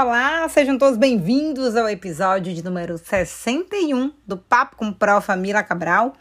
Olá, 0.00 0.48
sejam 0.48 0.78
todos 0.78 0.96
bem-vindos 0.96 1.74
ao 1.74 1.88
episódio 1.88 2.54
de 2.54 2.62
número 2.62 2.96
61 2.96 4.12
do 4.24 4.36
Papo 4.36 4.76
com 4.76 4.92
Prof. 4.92 5.26
Família 5.26 5.60
Cabral. 5.64 6.14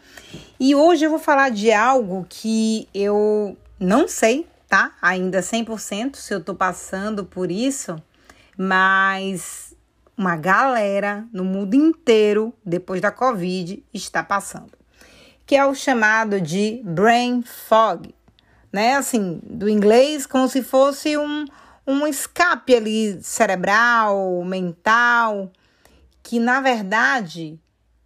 E 0.59 0.73
hoje 0.73 1.05
eu 1.05 1.11
vou 1.11 1.19
falar 1.19 1.51
de 1.51 1.71
algo 1.71 2.25
que 2.27 2.89
eu 2.91 3.55
não 3.79 4.07
sei, 4.07 4.47
tá? 4.67 4.95
Ainda 4.99 5.41
100% 5.41 6.15
se 6.15 6.33
eu 6.33 6.43
tô 6.43 6.55
passando 6.55 7.23
por 7.23 7.51
isso, 7.51 8.01
mas 8.57 9.75
uma 10.17 10.35
galera 10.35 11.27
no 11.31 11.45
mundo 11.45 11.75
inteiro, 11.75 12.51
depois 12.65 12.99
da 12.99 13.11
Covid, 13.11 13.83
está 13.93 14.23
passando. 14.23 14.71
Que 15.45 15.55
é 15.55 15.63
o 15.63 15.75
chamado 15.75 16.41
de 16.41 16.81
brain 16.83 17.43
fog, 17.43 18.11
né? 18.73 18.95
Assim, 18.95 19.39
do 19.43 19.69
inglês, 19.69 20.25
como 20.25 20.47
se 20.47 20.63
fosse 20.63 21.15
um 21.15 21.45
um 21.87 22.05
escape 22.05 22.75
ali 22.75 23.23
cerebral, 23.23 24.43
mental, 24.43 25.49
que 26.21 26.37
na 26.37 26.59
verdade 26.59 27.57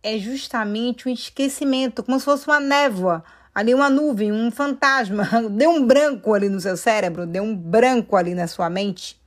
é 0.03 0.19
justamente 0.19 1.09
um 1.09 1.11
esquecimento, 1.11 2.03
como 2.03 2.19
se 2.19 2.25
fosse 2.25 2.47
uma 2.47 2.59
névoa, 2.59 3.23
ali 3.53 3.73
uma 3.73 3.89
nuvem, 3.89 4.31
um 4.31 4.51
fantasma. 4.51 5.27
Deu 5.49 5.71
um 5.71 5.85
branco 5.85 6.33
ali 6.33 6.47
no 6.47 6.59
seu 6.59 6.77
cérebro, 6.77 7.25
deu 7.25 7.43
um 7.43 7.55
branco 7.55 8.15
ali 8.15 8.35
na 8.35 8.47
sua 8.47 8.69
mente. 8.69 9.19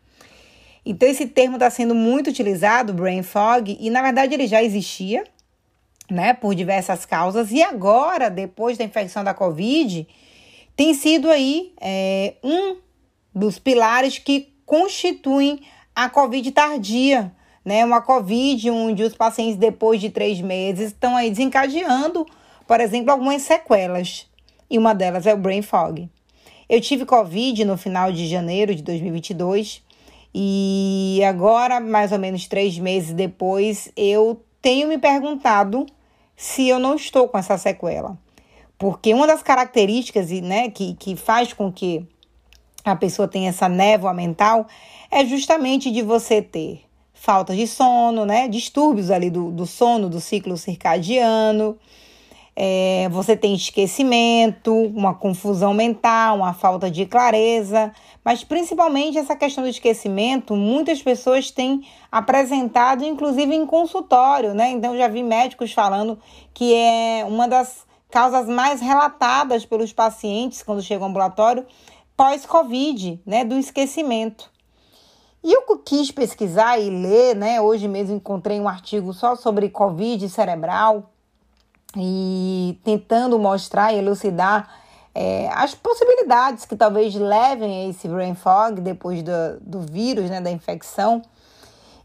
Então 0.86 1.08
esse 1.08 1.26
termo 1.26 1.56
está 1.56 1.68
sendo 1.70 1.94
muito 1.94 2.30
utilizado, 2.30 2.92
brain 2.92 3.22
fog, 3.22 3.76
e 3.80 3.90
na 3.90 4.02
verdade 4.02 4.34
ele 4.34 4.46
já 4.46 4.62
existia, 4.62 5.24
né, 6.10 6.34
por 6.34 6.54
diversas 6.54 7.06
causas, 7.06 7.50
e 7.50 7.62
agora, 7.62 8.28
depois 8.28 8.76
da 8.76 8.84
infecção 8.84 9.24
da 9.24 9.32
Covid, 9.32 10.06
tem 10.76 10.92
sido 10.92 11.30
aí 11.30 11.72
é, 11.80 12.34
um 12.42 12.83
dos 13.34 13.58
pilares 13.58 14.18
que 14.18 14.54
constituem 14.64 15.60
a 15.94 16.08
Covid 16.08 16.50
tardia, 16.52 17.32
né? 17.64 17.84
Uma 17.84 18.00
Covid 18.00 18.70
onde 18.70 19.02
os 19.02 19.14
pacientes, 19.14 19.56
depois 19.56 20.00
de 20.00 20.10
três 20.10 20.40
meses, 20.40 20.88
estão 20.88 21.16
aí 21.16 21.30
desencadeando, 21.30 22.26
por 22.66 22.80
exemplo, 22.80 23.10
algumas 23.10 23.42
sequelas. 23.42 24.26
E 24.70 24.78
uma 24.78 24.94
delas 24.94 25.26
é 25.26 25.34
o 25.34 25.38
brain 25.38 25.62
fog. 25.62 26.08
Eu 26.68 26.80
tive 26.80 27.04
Covid 27.04 27.64
no 27.64 27.76
final 27.76 28.10
de 28.10 28.26
janeiro 28.26 28.74
de 28.74 28.82
2022 28.82 29.82
e 30.34 31.20
agora, 31.24 31.78
mais 31.78 32.10
ou 32.10 32.18
menos 32.18 32.48
três 32.48 32.78
meses 32.78 33.12
depois, 33.12 33.92
eu 33.96 34.42
tenho 34.60 34.88
me 34.88 34.98
perguntado 34.98 35.86
se 36.36 36.68
eu 36.68 36.78
não 36.78 36.96
estou 36.96 37.28
com 37.28 37.38
essa 37.38 37.56
sequela. 37.58 38.18
Porque 38.76 39.14
uma 39.14 39.26
das 39.26 39.42
características 39.42 40.30
né, 40.30 40.70
que, 40.70 40.94
que 40.94 41.14
faz 41.14 41.52
com 41.52 41.70
que 41.70 42.06
a 42.84 42.94
pessoa 42.94 43.26
tem 43.26 43.48
essa 43.48 43.68
névoa 43.68 44.12
mental 44.12 44.66
é 45.10 45.24
justamente 45.24 45.90
de 45.90 46.02
você 46.02 46.42
ter 46.42 46.82
falta 47.12 47.56
de 47.56 47.66
sono, 47.66 48.26
né? 48.26 48.48
Distúrbios 48.48 49.10
ali 49.10 49.30
do, 49.30 49.50
do 49.50 49.64
sono, 49.64 50.10
do 50.10 50.20
ciclo 50.20 50.56
circadiano. 50.56 51.78
É, 52.56 53.08
você 53.10 53.36
tem 53.36 53.54
esquecimento, 53.54 54.72
uma 54.72 55.14
confusão 55.14 55.74
mental, 55.74 56.36
uma 56.36 56.52
falta 56.52 56.88
de 56.88 57.04
clareza, 57.04 57.92
mas 58.24 58.44
principalmente 58.44 59.18
essa 59.18 59.34
questão 59.34 59.64
do 59.64 59.70
esquecimento, 59.70 60.54
muitas 60.54 61.02
pessoas 61.02 61.50
têm 61.50 61.82
apresentado, 62.12 63.04
inclusive 63.04 63.52
em 63.52 63.66
consultório, 63.66 64.54
né? 64.54 64.70
Então, 64.70 64.96
já 64.96 65.08
vi 65.08 65.22
médicos 65.22 65.72
falando 65.72 66.16
que 66.52 66.74
é 66.74 67.24
uma 67.26 67.48
das 67.48 67.84
causas 68.08 68.48
mais 68.48 68.80
relatadas 68.80 69.64
pelos 69.64 69.92
pacientes 69.92 70.62
quando 70.62 70.80
chegam 70.80 71.04
ao 71.04 71.10
ambulatório 71.10 71.66
pós-Covid, 72.16 73.20
né, 73.26 73.44
do 73.44 73.56
esquecimento. 73.58 74.50
E 75.42 75.52
eu 75.52 75.62
quis 75.84 76.10
pesquisar 76.10 76.78
e 76.78 76.88
ler, 76.88 77.36
né? 77.36 77.60
Hoje 77.60 77.86
mesmo 77.86 78.16
encontrei 78.16 78.58
um 78.58 78.66
artigo 78.66 79.12
só 79.12 79.36
sobre 79.36 79.68
Covid 79.68 80.26
cerebral 80.30 81.10
e 81.96 82.78
tentando 82.82 83.38
mostrar 83.38 83.92
e 83.92 83.98
elucidar 83.98 84.70
é, 85.14 85.48
as 85.52 85.74
possibilidades 85.74 86.64
que 86.64 86.74
talvez 86.74 87.14
levem 87.14 87.84
a 87.84 87.90
esse 87.90 88.08
brain 88.08 88.34
fog 88.34 88.80
depois 88.80 89.22
do, 89.22 89.60
do 89.60 89.80
vírus, 89.80 90.30
né, 90.30 90.40
da 90.40 90.50
infecção. 90.50 91.20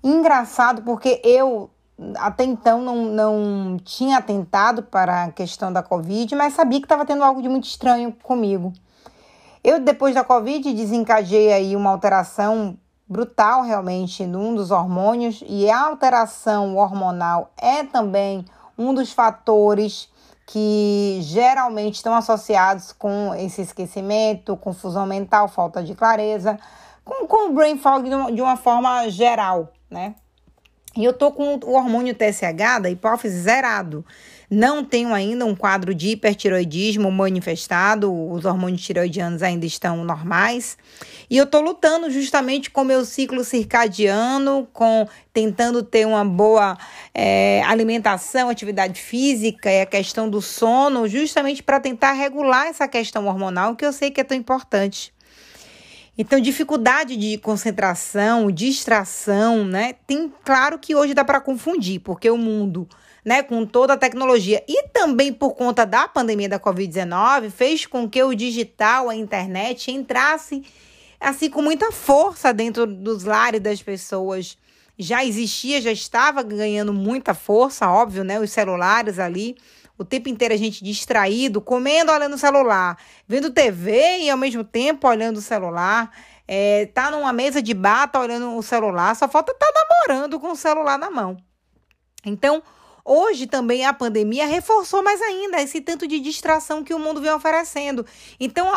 Engraçado 0.03 0.81
porque 0.83 1.21
eu 1.23 1.69
até 2.15 2.43
então 2.43 2.81
não, 2.81 3.05
não 3.05 3.77
tinha 3.83 4.17
atentado 4.17 4.83
para 4.83 5.25
a 5.25 5.31
questão 5.31 5.71
da 5.71 5.81
Covid, 5.81 6.35
mas 6.35 6.53
sabia 6.53 6.79
que 6.79 6.85
estava 6.85 7.05
tendo 7.05 7.23
algo 7.23 7.41
de 7.41 7.49
muito 7.49 7.65
estranho 7.65 8.15
comigo. 8.23 8.73
Eu, 9.63 9.79
depois 9.79 10.15
da 10.15 10.23
Covid, 10.23 10.73
desencadeei 10.73 11.51
aí 11.51 11.75
uma 11.75 11.89
alteração 11.89 12.77
brutal 13.07 13.63
realmente 13.63 14.25
num 14.25 14.53
dos 14.53 14.69
hormônios 14.69 15.43
e 15.47 15.69
a 15.69 15.85
alteração 15.87 16.77
hormonal 16.77 17.51
é 17.57 17.83
também 17.83 18.45
um 18.77 18.93
dos 18.93 19.11
fatores 19.11 20.07
que 20.45 21.19
geralmente 21.21 21.95
estão 21.95 22.15
associados 22.15 22.91
com 22.91 23.33
esse 23.35 23.61
esquecimento, 23.61 24.57
confusão 24.57 25.05
mental, 25.05 25.47
falta 25.47 25.83
de 25.83 25.93
clareza, 25.93 26.57
com, 27.03 27.27
com 27.27 27.49
o 27.49 27.53
brain 27.53 27.77
fog 27.77 28.07
de 28.33 28.41
uma, 28.41 28.55
forma 28.55 29.09
geral, 29.09 29.71
né? 29.89 30.15
E 30.95 31.05
eu 31.05 31.13
tô 31.13 31.31
com 31.31 31.59
o 31.63 31.73
hormônio 31.73 32.15
TSH 32.15 32.81
da 32.81 32.89
hipófise 32.89 33.39
zerado. 33.41 34.03
Não 34.49 34.83
tenho 34.83 35.13
ainda 35.13 35.45
um 35.45 35.55
quadro 35.55 35.93
de 35.93 36.09
hipertiroidismo 36.09 37.11
manifestado, 37.11 38.11
os 38.11 38.45
hormônios 38.45 38.81
tiroidianos 38.81 39.43
ainda 39.43 39.65
estão 39.65 40.03
normais. 40.03 40.75
E 41.29 41.37
eu 41.37 41.45
tô 41.45 41.61
lutando 41.61 42.09
justamente 42.09 42.71
com 42.71 42.83
meu 42.83 43.05
ciclo 43.05 43.43
circadiano, 43.43 44.67
com 44.73 45.07
tentando 45.31 45.83
ter 45.83 46.07
uma 46.07 46.25
boa 46.25 46.75
é, 47.13 47.61
alimentação, 47.67 48.49
atividade 48.49 48.99
física 48.99 49.71
e 49.71 49.81
a 49.81 49.85
questão 49.85 50.27
do 50.27 50.41
sono, 50.41 51.07
justamente 51.07 51.61
para 51.61 51.79
tentar 51.79 52.13
regular 52.13 52.65
essa 52.65 52.87
questão 52.87 53.27
hormonal 53.27 53.75
que 53.75 53.85
eu 53.85 53.93
sei 53.93 54.09
que 54.09 54.19
é 54.19 54.23
tão 54.23 54.35
importante. 54.35 55.13
Então, 56.17 56.37
dificuldade 56.37 57.15
de 57.15 57.37
concentração, 57.37 58.51
distração, 58.51 59.63
né? 59.63 59.93
Tem 60.05 60.29
claro 60.43 60.77
que 60.77 60.93
hoje 60.93 61.13
dá 61.13 61.23
para 61.23 61.39
confundir, 61.39 62.01
porque 62.01 62.29
o 62.29 62.37
mundo, 62.37 62.89
né, 63.23 63.43
com 63.43 63.65
toda 63.65 63.93
a 63.93 63.97
tecnologia 63.97 64.63
e 64.67 64.87
também 64.89 65.33
por 65.33 65.55
conta 65.55 65.85
da 65.85 66.07
pandemia 66.07 66.49
da 66.49 66.59
COVID-19, 66.59 67.49
fez 67.49 67.85
com 67.85 68.09
que 68.09 68.21
o 68.23 68.33
digital, 68.33 69.09
a 69.09 69.15
internet 69.15 69.91
entrasse 69.91 70.63
assim 71.19 71.49
com 71.49 71.61
muita 71.61 71.91
força 71.91 72.53
dentro 72.53 72.87
dos 72.87 73.23
lares 73.23 73.61
das 73.61 73.81
pessoas. 73.81 74.57
Já 74.97 75.23
existia, 75.23 75.81
já 75.81 75.91
estava 75.91 76.43
ganhando 76.43 76.93
muita 76.93 77.33
força, 77.33 77.89
óbvio, 77.89 78.23
né? 78.23 78.39
Os 78.39 78.51
celulares 78.51 79.17
ali 79.19 79.55
o 79.99 80.05
tempo 80.05 80.29
inteiro 80.29 80.53
a 80.53 80.57
gente 80.57 80.81
distraído, 80.81 81.59
comendo, 81.59 82.09
olhando 82.09 82.35
o 82.35 82.37
celular, 82.37 82.97
vendo 83.27 83.51
TV 83.51 84.19
e 84.19 84.29
ao 84.29 84.37
mesmo 84.37 84.63
tempo 84.63 85.05
olhando 85.05 85.37
o 85.37 85.41
celular. 85.41 86.09
É, 86.47 86.85
tá 86.87 87.11
numa 87.11 87.33
mesa 87.33 87.61
de 87.61 87.73
bar, 87.73 88.07
tá 88.07 88.19
olhando 88.19 88.55
o 88.55 88.63
celular, 88.63 89.13
só 89.13 89.27
falta 89.27 89.53
tá 89.53 89.67
namorando 89.75 90.39
com 90.39 90.53
o 90.53 90.55
celular 90.55 90.97
na 90.97 91.11
mão. 91.11 91.35
Então, 92.25 92.63
hoje 93.09 93.47
também 93.47 93.85
a 93.85 93.93
pandemia 93.93 94.45
reforçou 94.45 95.03
mais 95.03 95.19
ainda 95.21 95.61
esse 95.61 95.81
tanto 95.81 96.07
de 96.07 96.19
distração 96.19 96.83
que 96.83 96.93
o 96.93 96.99
mundo 96.99 97.19
vem 97.19 97.31
oferecendo. 97.31 98.05
Então, 98.39 98.71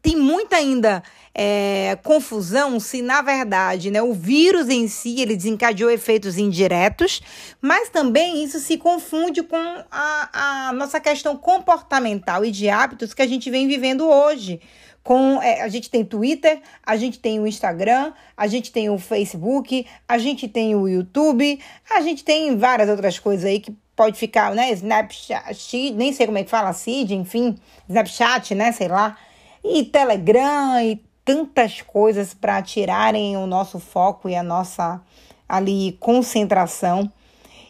tem 0.00 0.16
muita 0.16 0.56
ainda 0.56 1.02
é, 1.34 1.98
confusão 2.02 2.80
se, 2.80 3.02
na 3.02 3.22
verdade, 3.22 3.90
né, 3.90 4.02
o 4.02 4.12
vírus 4.12 4.68
em 4.68 4.88
si 4.88 5.20
ele 5.20 5.36
desencadeou 5.36 5.90
efeitos 5.90 6.38
indiretos, 6.38 7.20
mas 7.60 7.88
também 7.88 8.42
isso 8.42 8.58
se 8.60 8.76
confunde 8.78 9.42
com 9.42 9.84
a, 9.90 10.68
a 10.68 10.72
nossa 10.72 10.98
questão 10.98 11.36
comportamental 11.36 12.44
e 12.44 12.50
de 12.50 12.68
hábitos 12.68 13.14
que 13.14 13.22
a 13.22 13.26
gente 13.26 13.50
vem 13.50 13.68
vivendo 13.68 14.08
hoje. 14.08 14.60
Com, 15.02 15.40
é, 15.42 15.62
a 15.62 15.68
gente 15.68 15.90
tem 15.90 16.04
Twitter, 16.04 16.60
a 16.84 16.96
gente 16.96 17.18
tem 17.18 17.40
o 17.40 17.46
Instagram, 17.46 18.12
a 18.36 18.46
gente 18.46 18.70
tem 18.70 18.90
o 18.90 18.98
Facebook, 18.98 19.86
a 20.06 20.18
gente 20.18 20.46
tem 20.46 20.74
o 20.74 20.86
YouTube, 20.86 21.58
a 21.90 22.00
gente 22.02 22.22
tem 22.22 22.56
várias 22.56 22.88
outras 22.88 23.18
coisas 23.18 23.44
aí 23.46 23.60
que 23.60 23.74
pode 23.96 24.18
ficar, 24.18 24.54
né? 24.54 24.70
Snapchat, 24.72 25.92
nem 25.92 26.12
sei 26.12 26.26
como 26.26 26.38
é 26.38 26.44
que 26.44 26.50
fala, 26.50 26.72
Cid, 26.72 27.14
enfim, 27.14 27.56
Snapchat, 27.88 28.54
né? 28.54 28.72
Sei 28.72 28.88
lá 28.88 29.16
e 29.64 29.84
Telegram 29.84 30.80
e 30.82 31.02
tantas 31.24 31.82
coisas 31.82 32.34
para 32.34 32.60
tirarem 32.62 33.36
o 33.36 33.46
nosso 33.46 33.78
foco 33.78 34.28
e 34.28 34.34
a 34.34 34.42
nossa 34.42 35.00
ali 35.48 35.96
concentração. 36.00 37.10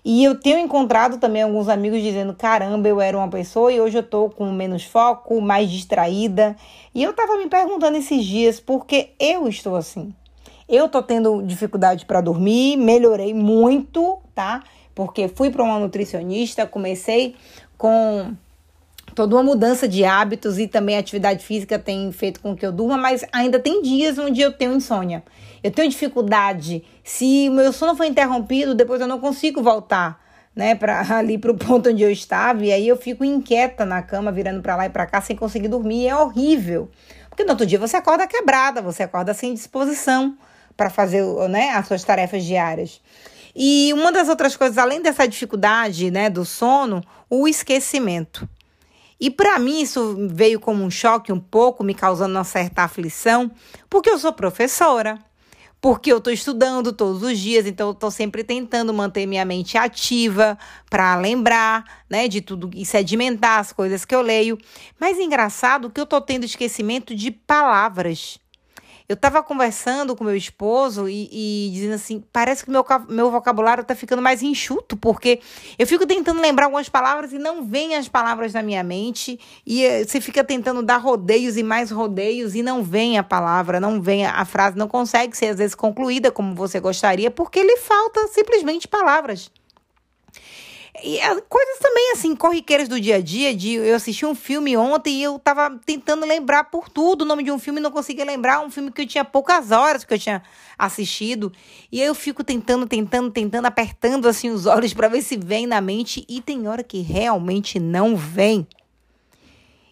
E 0.05 0.25
eu 0.25 0.35
tenho 0.35 0.59
encontrado 0.59 1.19
também 1.19 1.43
alguns 1.43 1.69
amigos 1.69 2.03
dizendo: 2.03 2.35
caramba, 2.35 2.89
eu 2.89 3.01
era 3.01 3.17
uma 3.17 3.29
pessoa 3.29 3.73
e 3.73 3.81
hoje 3.81 3.99
eu 3.99 4.03
tô 4.03 4.31
com 4.31 4.51
menos 4.51 4.85
foco, 4.85 5.41
mais 5.41 5.71
distraída. 5.71 6.57
E 6.95 7.03
eu 7.03 7.13
tava 7.13 7.37
me 7.37 7.49
perguntando 7.49 7.97
esses 7.97 8.25
dias 8.25 8.59
por 8.59 8.87
que 8.87 9.11
eu 9.19 9.47
estou 9.49 9.77
assim. 9.77 10.15
Eu 10.69 10.89
tô 10.89 11.03
tendo 11.03 11.43
dificuldade 11.43 12.07
para 12.07 12.21
dormir, 12.21 12.77
melhorei 12.77 13.35
muito, 13.35 14.19
tá? 14.35 14.63
Porque 14.95 15.29
fui 15.29 15.51
para 15.51 15.65
uma 15.65 15.79
nutricionista, 15.81 16.67
comecei 16.67 17.35
com 17.77 18.33
toda 19.15 19.37
uma 19.37 19.43
mudança 19.43 19.89
de 19.89 20.05
hábitos 20.05 20.59
e 20.59 20.67
também 20.67 20.97
a 20.97 21.01
atividade 21.01 21.45
física 21.45 21.79
tem 21.79 22.11
feito 22.13 22.41
com 22.41 22.55
que 22.55 22.65
eu 22.65 22.73
durma, 22.73 22.97
mas 22.97 23.25
ainda 23.33 23.59
tem 23.59 23.83
dias 23.83 24.19
onde 24.19 24.41
eu 24.41 24.53
tenho 24.53 24.75
insônia. 24.75 25.23
Eu 25.63 25.71
tenho 25.71 25.89
dificuldade. 25.89 26.83
Se 27.05 27.49
o 27.49 27.53
meu 27.53 27.73
sono 27.73 27.95
foi 27.95 28.07
interrompido, 28.07 28.75
depois 28.75 29.01
eu 29.01 29.07
não 29.07 29.21
consigo 29.21 29.63
voltar, 29.63 30.21
né, 30.55 30.75
para 30.75 31.01
ali 31.17 31.37
para 31.39 31.53
o 31.53 31.57
ponto 31.57 31.91
onde 31.91 32.03
eu 32.03 32.11
estava 32.11 32.65
e 32.65 32.73
aí 32.73 32.89
eu 32.89 32.97
fico 32.97 33.25
inquieta 33.25 33.85
na 33.85 34.03
cama, 34.03 34.33
virando 34.33 34.63
para 34.63 34.77
lá 34.77 34.87
e 34.87 34.91
para 34.91 35.07
cá 35.07 35.21
sem 35.21 35.37
conseguir 35.37 35.69
dormir. 35.69 36.07
É 36.07 36.17
horrível. 36.17 36.91
Porque 37.29 37.45
no 37.45 37.51
outro 37.51 37.67
dia 37.67 37.79
você 37.79 37.97
acorda 37.97 38.27
quebrada, 38.27 38.83
você 38.83 39.03
acorda 39.03 39.35
sem 39.35 39.55
disposição 39.55 40.37
para 40.77 40.89
fazer, 40.89 41.23
né, 41.49 41.71
as 41.71 41.87
suas 41.87 42.03
tarefas 42.05 42.45
diárias. 42.45 43.01
E 43.55 43.93
uma 43.93 44.13
das 44.13 44.29
outras 44.29 44.57
coisas, 44.57 44.79
além 44.79 45.03
dessa 45.03 45.27
dificuldade, 45.27 46.11
né, 46.11 46.31
do 46.31 46.45
sono, 46.45 47.03
o 47.29 47.47
esquecimento. 47.49 48.49
E 49.21 49.31
para 49.31 49.59
mim 49.59 49.83
isso 49.83 50.17
veio 50.31 50.59
como 50.59 50.83
um 50.83 50.91
choque 50.91 51.31
um 51.31 51.39
pouco, 51.39 51.85
me 51.85 51.95
causando 51.95 52.35
uma 52.35 52.45
certa 52.45 52.85
aflição, 52.85 53.51
porque 53.89 54.09
eu 54.09 54.19
sou 54.19 54.33
professora, 54.33 55.19
porque 55.81 56.13
eu 56.13 56.19
estou 56.19 56.33
estudando 56.33 56.93
todos 56.93 57.23
os 57.23 57.39
dias, 57.39 57.67
então 57.67 57.89
eu 57.89 57.93
estou 57.93 58.11
sempre 58.11 58.43
tentando 58.45 58.93
manter 58.93 59.27
minha 59.27 59.45
mente 59.45 59.79
ativa 59.79 60.59
para 60.89 61.17
lembrar, 61.17 61.85
né, 62.09 62.29
de 62.29 62.41
tudo 62.41 62.71
e 62.75 62.85
sedimentar 62.85 63.59
as 63.59 63.73
coisas 63.73 64.05
que 64.05 64.15
eu 64.15 64.23
leio. 64.23 64.59
Mas 64.99 65.19
engraçado 65.19 65.91
que 65.91 66.01
eu 66.01 66.05
estou 66.05 66.21
tendo 66.21 66.45
esquecimento 66.45 67.15
de 67.15 67.31
palavras. 67.31 68.39
Eu 69.11 69.15
estava 69.15 69.43
conversando 69.43 70.15
com 70.15 70.23
meu 70.23 70.37
esposo 70.37 71.09
e, 71.09 71.29
e, 71.33 71.71
dizendo 71.73 71.95
assim: 71.95 72.23
parece 72.33 72.65
que 72.65 72.71
meu, 72.71 72.87
meu 73.09 73.29
vocabulário 73.29 73.83
está 73.83 73.93
ficando 73.93 74.23
mais 74.23 74.41
enxuto, 74.41 74.97
porque 74.97 75.41
eu 75.77 75.85
fico 75.85 76.07
tentando 76.07 76.41
lembrar 76.41 76.67
algumas 76.67 76.89
palavras 76.89 77.33
e 77.33 77.37
não 77.37 77.65
vem 77.65 77.97
as 77.97 78.07
palavras 78.07 78.55
na 78.55 78.63
minha 78.63 78.85
mente, 78.85 79.41
e 79.67 79.85
eh, 79.85 80.05
você 80.05 80.21
fica 80.21 80.45
tentando 80.45 80.81
dar 80.81 80.99
rodeios 80.99 81.57
e 81.57 81.63
mais 81.65 81.91
rodeios 81.91 82.55
e 82.55 82.63
não 82.63 82.85
vem 82.85 83.19
a 83.19 83.25
palavra, 83.25 83.81
não 83.81 84.01
vem 84.01 84.25
a, 84.25 84.45
frase, 84.45 84.79
não 84.79 84.87
consegue 84.87 85.37
ser 85.37 85.47
às 85.47 85.59
vezes 85.59 85.75
concluída 85.75 86.31
como 86.31 86.55
você 86.55 86.79
gostaria, 86.79 87.33
porque 87.33 87.65
lhe 87.65 87.79
falta 87.79 88.29
simplesmente 88.29 88.87
palavras. 88.87 89.51
E 91.03 91.19
coisas 91.49 91.79
também, 91.79 92.13
assim, 92.13 92.35
corriqueiras 92.35 92.89
do 92.89 93.01
dia 93.01 93.17
a 93.17 93.21
dia. 93.21 93.55
De, 93.55 93.75
eu 93.75 93.95
assisti 93.95 94.27
um 94.27 94.35
filme 94.35 94.77
ontem 94.77 95.21
e 95.21 95.23
eu 95.23 95.39
tava 95.39 95.79
tentando 95.87 96.27
lembrar 96.27 96.65
por 96.65 96.89
tudo 96.89 97.23
o 97.23 97.25
nome 97.25 97.45
de 97.45 97.51
um 97.51 97.59
filme 97.59 97.81
não 97.81 97.91
conseguia 97.91 98.25
lembrar. 98.25 98.61
Um 98.61 98.71
filme 98.71 98.91
que 98.91 99.03
eu 99.03 99.07
tinha 99.07 99.25
poucas 99.25 99.71
horas 99.71 100.05
que 100.05 100.13
eu 100.13 100.19
tinha 100.19 100.43
assistido. 100.79 101.53
E 101.93 102.01
aí 102.01 102.07
eu 102.07 102.15
fico 102.15 102.43
tentando, 102.43 102.87
tentando, 102.87 103.31
tentando, 103.31 103.67
apertando 103.67 104.29
assim 104.29 104.51
os 104.51 104.67
olhos 104.67 104.93
para 104.93 105.09
ver 105.09 105.23
se 105.23 105.37
vem 105.37 105.67
na 105.67 105.81
mente. 105.81 106.25
E 106.29 106.41
tem 106.41 106.67
hora 106.67 106.83
que 106.83 107.01
realmente 107.01 107.79
não 107.79 108.17
vem. 108.17 108.67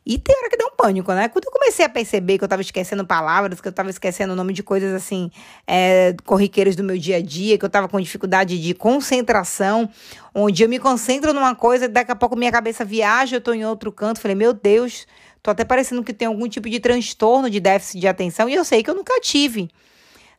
E 0.09 0.17
tem 0.17 0.35
hora 0.39 0.49
que 0.49 0.57
dá 0.57 0.65
um 0.65 0.71
pânico, 0.75 1.13
né? 1.13 1.29
Quando 1.29 1.45
eu 1.45 1.53
comecei 1.53 1.85
a 1.85 1.89
perceber 1.89 2.39
que 2.39 2.45
eu 2.45 2.49
tava 2.49 2.63
esquecendo 2.63 3.07
palavras, 3.07 3.61
que 3.61 3.69
eu 3.69 3.73
tava 3.73 3.91
esquecendo 3.91 4.33
o 4.33 4.37
nome 4.37 4.55
de 4.55 4.63
coisas 4.63 4.95
assim, 4.95 5.31
é, 5.67 6.17
corriqueiras 6.25 6.75
do 6.75 6.83
meu 6.83 6.97
dia 6.97 7.19
a 7.19 7.21
dia, 7.21 7.59
que 7.59 7.65
eu 7.67 7.69
tava 7.69 7.91
com 7.91 8.01
dificuldade 8.01 8.59
de 8.59 8.73
concentração, 8.73 9.87
onde 10.35 10.63
eu 10.63 10.69
me 10.69 10.79
concentro 10.79 11.35
numa 11.35 11.55
coisa 11.55 11.85
e 11.85 11.89
daqui 11.89 12.11
a 12.11 12.17
pouco 12.17 12.35
minha 12.37 12.51
cabeça 12.51 12.87
viaja, 12.87 13.37
eu 13.37 13.41
tô 13.43 13.53
em 13.53 13.67
outro 13.67 13.93
canto. 13.93 14.19
Falei, 14.19 14.35
meu 14.35 14.55
Deus, 14.55 15.07
tô 15.43 15.51
até 15.51 15.63
parecendo 15.63 16.03
que 16.03 16.15
tem 16.15 16.27
algum 16.27 16.49
tipo 16.49 16.71
de 16.71 16.81
transtorno 16.81 17.51
de 17.51 17.61
déficit 17.61 18.01
de 18.01 18.09
atenção, 18.09 18.49
e 18.49 18.55
eu 18.55 18.65
sei 18.65 18.83
que 18.83 18.89
eu 18.89 18.95
nunca 18.95 19.21
tive 19.21 19.69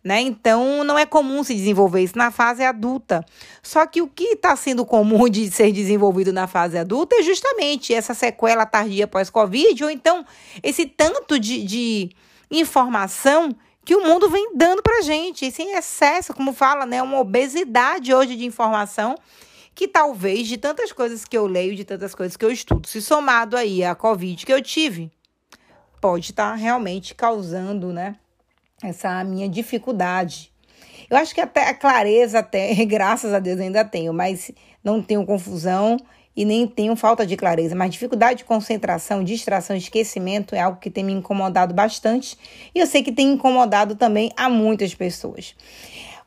né? 0.04 0.22
Então 0.22 0.84
não 0.84 0.98
é 0.98 1.06
comum 1.06 1.44
se 1.44 1.54
desenvolver 1.54 2.02
isso 2.02 2.18
na 2.18 2.32
fase 2.32 2.64
adulta. 2.64 3.24
Só 3.62 3.86
que 3.86 4.02
o 4.02 4.08
que 4.08 4.36
está 4.36 4.56
sendo 4.56 4.86
comum 4.86 5.28
de 5.30 5.50
ser 5.52 5.72
desenvolvido 5.72 6.32
na 6.32 6.48
fase 6.48 6.78
adulta 6.78 7.18
é 7.18 7.24
justamente 7.24 7.94
essa 7.94 8.14
sequela 8.14 8.66
tardia 8.66 9.08
pós-Covid, 9.08 9.84
ou 9.84 9.90
então 9.90 10.26
esse 10.64 10.86
tanto 10.86 11.40
de, 11.40 11.64
de 11.64 12.10
informação 12.50 13.56
que 13.84 13.96
o 13.96 14.04
mundo 14.04 14.30
vem 14.30 14.52
dando 14.56 14.82
para 14.82 15.02
gente. 15.02 15.46
Esse 15.46 15.64
excesso, 15.64 16.34
como 16.34 16.54
fala, 16.54 16.86
né? 16.86 17.02
Uma 17.02 17.20
obesidade 17.20 18.14
hoje 18.14 18.36
de 18.36 18.46
informação 18.46 19.16
que 19.76 19.88
talvez 19.88 20.48
de 20.48 20.58
tantas 20.58 20.92
coisas 20.92 21.24
que 21.24 21.38
eu 21.38 21.48
leio, 21.48 21.76
de 21.76 21.86
tantas 21.86 22.14
coisas 22.14 22.36
que 22.36 22.44
eu 22.44 22.52
estudo, 22.52 22.88
se 22.88 23.02
somado 23.02 23.56
aí 23.56 23.84
à 23.84 23.96
Covid 23.96 24.46
que 24.46 24.52
eu 24.52 24.62
tive, 24.62 25.10
pode 26.02 26.32
estar 26.32 26.52
tá 26.52 26.56
realmente 26.56 27.16
causando, 27.16 27.94
né? 27.94 28.18
Essa 28.84 29.24
minha 29.24 29.48
dificuldade. 29.50 30.52
Eu 31.10 31.18
acho 31.18 31.34
que 31.34 31.42
até 31.42 31.70
a 31.70 31.74
clareza, 31.74 32.40
até, 32.40 32.74
graças 32.86 33.34
a 33.34 33.40
Deus, 33.40 33.60
ainda 33.60 33.84
tenho, 33.84 34.14
mas 34.14 34.52
não 34.84 35.02
tenho 35.02 35.26
confusão 35.26 35.98
e 36.36 36.46
nem 36.46 36.68
tenho 36.68 36.96
falta 36.96 37.26
de 37.26 37.36
clareza. 37.36 37.76
Mas 37.76 37.92
dificuldade 37.92 38.40
de 38.40 38.46
concentração, 38.46 39.24
distração, 39.24 39.76
esquecimento 39.76 40.56
é 40.56 40.60
algo 40.60 40.80
que 40.80 40.90
tem 40.90 41.04
me 41.04 41.14
incomodado 41.14 41.74
bastante 41.74 42.38
e 42.74 42.80
eu 42.80 42.88
sei 42.88 43.04
que 43.04 43.12
tem 43.12 43.34
incomodado 43.34 43.96
também 43.96 44.32
a 44.38 44.48
muitas 44.48 44.94
pessoas. 44.94 45.56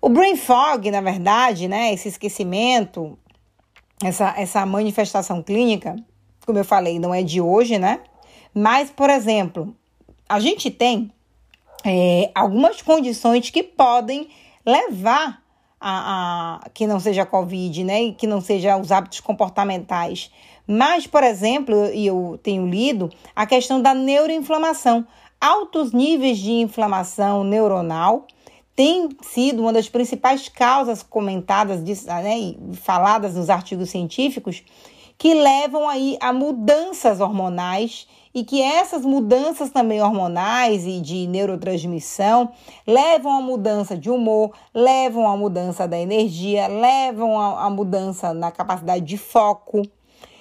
O 0.00 0.08
brain 0.08 0.36
fog, 0.36 0.90
na 0.90 1.00
verdade, 1.00 1.68
né, 1.68 1.94
esse 1.94 2.08
esquecimento, 2.08 3.16
essa, 4.02 4.34
essa 4.36 4.66
manifestação 4.66 5.42
clínica, 5.42 5.94
como 6.44 6.58
eu 6.58 6.64
falei, 6.64 6.98
não 6.98 7.14
é 7.14 7.22
de 7.22 7.40
hoje, 7.40 7.78
né? 7.78 8.00
Mas, 8.52 8.90
por 8.90 9.08
exemplo, 9.08 9.74
a 10.28 10.40
gente 10.40 10.70
tem 10.70 11.10
é, 11.84 12.30
algumas 12.34 12.82
condições 12.82 13.50
que 13.50 13.62
podem 13.62 14.28
levar 14.64 15.42
a, 15.80 16.60
a, 16.64 16.70
que 16.70 16.86
não 16.86 17.00
seja 17.00 17.26
Covid, 17.26 17.82
né? 17.84 18.02
E 18.02 18.12
que 18.12 18.26
não 18.26 18.40
seja 18.40 18.76
os 18.76 18.92
hábitos 18.92 19.20
comportamentais. 19.20 20.30
Mas, 20.66 21.06
por 21.06 21.24
exemplo, 21.24 21.86
e 21.92 22.06
eu 22.06 22.38
tenho 22.42 22.66
lido 22.66 23.10
a 23.34 23.44
questão 23.44 23.82
da 23.82 23.92
neuroinflamação. 23.92 25.06
Altos 25.40 25.92
níveis 25.92 26.38
de 26.38 26.52
inflamação 26.52 27.42
neuronal 27.42 28.26
tem 28.76 29.08
sido 29.20 29.62
uma 29.62 29.72
das 29.72 29.88
principais 29.88 30.48
causas 30.48 31.02
comentadas, 31.02 31.82
né, 31.82 32.54
faladas 32.74 33.34
nos 33.34 33.50
artigos 33.50 33.90
científicos, 33.90 34.62
que 35.18 35.34
levam 35.34 35.88
aí 35.88 36.16
a 36.20 36.32
mudanças 36.32 37.20
hormonais 37.20 38.06
e 38.34 38.44
que 38.44 38.62
essas 38.62 39.04
mudanças 39.04 39.70
também 39.70 40.00
hormonais 40.00 40.86
e 40.86 41.00
de 41.00 41.26
neurotransmissão 41.26 42.52
levam 42.86 43.32
a 43.32 43.40
mudança 43.40 43.96
de 43.96 44.10
humor, 44.10 44.52
levam 44.74 45.28
a 45.28 45.36
mudança 45.36 45.86
da 45.86 45.98
energia, 45.98 46.66
levam 46.66 47.38
a, 47.38 47.66
a 47.66 47.70
mudança 47.70 48.32
na 48.32 48.50
capacidade 48.50 49.04
de 49.04 49.18
foco. 49.18 49.82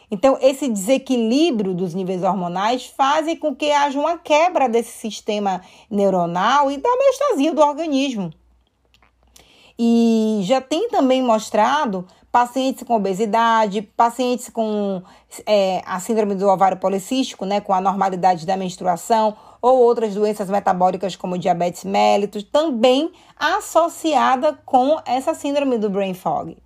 Então, 0.10 0.38
esse 0.42 0.68
desequilíbrio 0.68 1.74
dos 1.74 1.94
níveis 1.94 2.22
hormonais 2.22 2.86
fazem 2.86 3.36
com 3.36 3.56
que 3.56 3.72
haja 3.72 3.98
uma 3.98 4.18
quebra 4.18 4.68
desse 4.68 4.92
sistema 4.92 5.62
neuronal 5.90 6.70
e 6.70 6.78
da 6.78 6.90
homeostasia 6.90 7.54
do 7.54 7.62
organismo. 7.62 8.31
E 9.80 10.42
já 10.44 10.60
tem 10.60 10.90
também 10.90 11.24
mostrado 11.24 12.06
pacientes 12.31 12.83
com 12.83 12.95
obesidade, 12.95 13.81
pacientes 13.81 14.50
com 14.50 15.04
é, 15.45 15.81
a 15.85 16.00
síndrome 16.00 16.33
do 16.33 16.47
ovário 16.47 16.78
policístico, 16.78 17.45
né, 17.45 17.59
com 17.59 17.73
a 17.73 17.81
normalidade 17.81 18.45
da 18.45 18.56
menstruação, 18.56 19.35
ou 19.61 19.80
outras 19.80 20.16
doenças 20.16 20.50
metabólicas 20.50 21.16
como 21.16 21.38
diabetes 21.38 21.83
mellitus, 21.83 22.44
também 22.44 23.11
associada 23.38 24.57
com 24.66 25.00
essa 25.06 25.33
síndrome 25.33 25.78
do 25.78 25.90
brain 25.90 26.14
fog. 26.14 26.57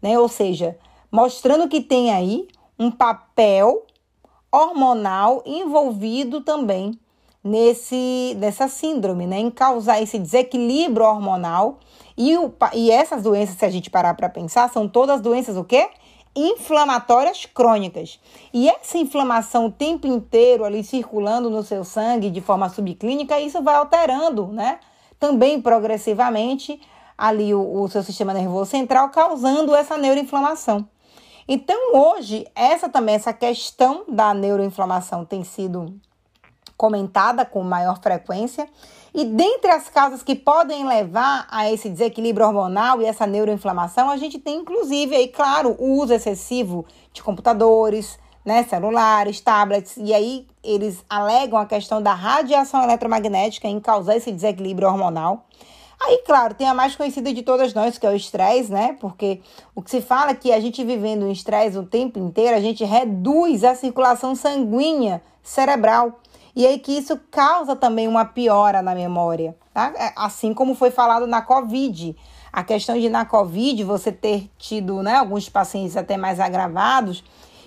Né? 0.00 0.18
Ou 0.18 0.28
seja, 0.28 0.78
mostrando 1.10 1.68
que 1.68 1.80
tem 1.80 2.12
aí 2.12 2.46
um 2.78 2.90
papel 2.90 3.84
hormonal 4.52 5.42
envolvido 5.44 6.42
também 6.42 6.98
nesse, 7.42 8.36
nessa 8.38 8.68
síndrome, 8.68 9.26
né? 9.26 9.38
em 9.38 9.50
causar 9.50 10.00
esse 10.00 10.18
desequilíbrio 10.18 11.06
hormonal 11.06 11.78
e, 12.18 12.36
o, 12.36 12.52
e 12.74 12.90
essas 12.90 13.22
doenças, 13.22 13.56
se 13.56 13.64
a 13.64 13.70
gente 13.70 13.88
parar 13.88 14.12
para 14.14 14.28
pensar, 14.28 14.68
são 14.70 14.88
todas 14.88 15.20
doenças 15.20 15.56
o 15.56 15.62
quê? 15.62 15.88
Inflamatórias 16.34 17.46
crônicas. 17.46 18.18
E 18.52 18.68
essa 18.68 18.98
inflamação 18.98 19.66
o 19.66 19.72
tempo 19.72 20.04
inteiro 20.08 20.64
ali 20.64 20.82
circulando 20.82 21.48
no 21.48 21.62
seu 21.62 21.84
sangue 21.84 22.28
de 22.28 22.40
forma 22.40 22.68
subclínica, 22.68 23.38
isso 23.38 23.62
vai 23.62 23.76
alterando, 23.76 24.48
né? 24.48 24.80
Também 25.20 25.62
progressivamente 25.62 26.80
ali 27.16 27.54
o, 27.54 27.82
o 27.82 27.88
seu 27.88 28.02
sistema 28.02 28.34
nervoso 28.34 28.72
central, 28.72 29.10
causando 29.10 29.72
essa 29.72 29.96
neuroinflamação. 29.96 30.88
Então, 31.46 31.94
hoje, 31.94 32.48
essa 32.52 32.88
também, 32.88 33.14
essa 33.14 33.32
questão 33.32 34.04
da 34.08 34.34
neuroinflamação 34.34 35.24
tem 35.24 35.44
sido 35.44 35.94
comentada 36.76 37.44
com 37.44 37.62
maior 37.62 38.00
frequência. 38.00 38.68
E 39.14 39.24
dentre 39.24 39.70
as 39.70 39.88
causas 39.88 40.22
que 40.22 40.34
podem 40.34 40.86
levar 40.86 41.46
a 41.50 41.70
esse 41.70 41.88
desequilíbrio 41.88 42.46
hormonal 42.46 43.00
e 43.00 43.06
essa 43.06 43.26
neuroinflamação, 43.26 44.10
a 44.10 44.16
gente 44.16 44.38
tem 44.38 44.56
inclusive 44.56 45.16
aí, 45.16 45.28
claro, 45.28 45.74
o 45.78 45.98
uso 46.00 46.12
excessivo 46.12 46.84
de 47.12 47.22
computadores, 47.22 48.18
né, 48.44 48.64
celulares, 48.64 49.40
tablets, 49.40 49.96
e 49.96 50.14
aí 50.14 50.46
eles 50.62 51.04
alegam 51.08 51.58
a 51.58 51.66
questão 51.66 52.00
da 52.02 52.14
radiação 52.14 52.82
eletromagnética 52.82 53.68
em 53.68 53.80
causar 53.80 54.16
esse 54.16 54.32
desequilíbrio 54.32 54.88
hormonal. 54.88 55.44
Aí, 56.00 56.22
claro, 56.24 56.54
tem 56.54 56.68
a 56.68 56.74
mais 56.74 56.94
conhecida 56.94 57.32
de 57.32 57.42
todas 57.42 57.74
nós, 57.74 57.98
que 57.98 58.06
é 58.06 58.10
o 58.10 58.14
estresse, 58.14 58.70
né? 58.70 58.96
Porque 59.00 59.40
o 59.74 59.82
que 59.82 59.90
se 59.90 60.00
fala 60.00 60.30
é 60.30 60.34
que 60.34 60.52
a 60.52 60.60
gente 60.60 60.84
vivendo 60.84 61.26
em 61.26 61.32
estresse 61.32 61.76
o 61.76 61.84
tempo 61.84 62.18
inteiro, 62.20 62.56
a 62.56 62.60
gente 62.60 62.84
reduz 62.84 63.64
a 63.64 63.74
circulação 63.74 64.34
sanguínea 64.36 65.20
cerebral. 65.42 66.20
E 66.58 66.66
aí 66.66 66.76
que 66.76 66.90
isso 66.90 67.16
causa 67.30 67.76
também 67.76 68.08
uma 68.08 68.24
piora 68.24 68.82
na 68.82 68.92
memória, 68.92 69.56
tá? 69.72 69.92
É, 69.96 70.12
assim 70.16 70.52
como 70.52 70.74
foi 70.74 70.90
falado 70.90 71.24
na 71.24 71.40
Covid. 71.40 72.16
A 72.52 72.64
questão 72.64 72.98
de 72.98 73.08
na 73.08 73.24
Covid 73.24 73.84
você 73.84 74.10
ter 74.10 74.50
tido, 74.58 75.00
né, 75.00 75.14
alguns 75.14 75.48
pacientes 75.48 75.96
até 75.96 76.16
mais 76.16 76.40
agravados, 76.40 77.22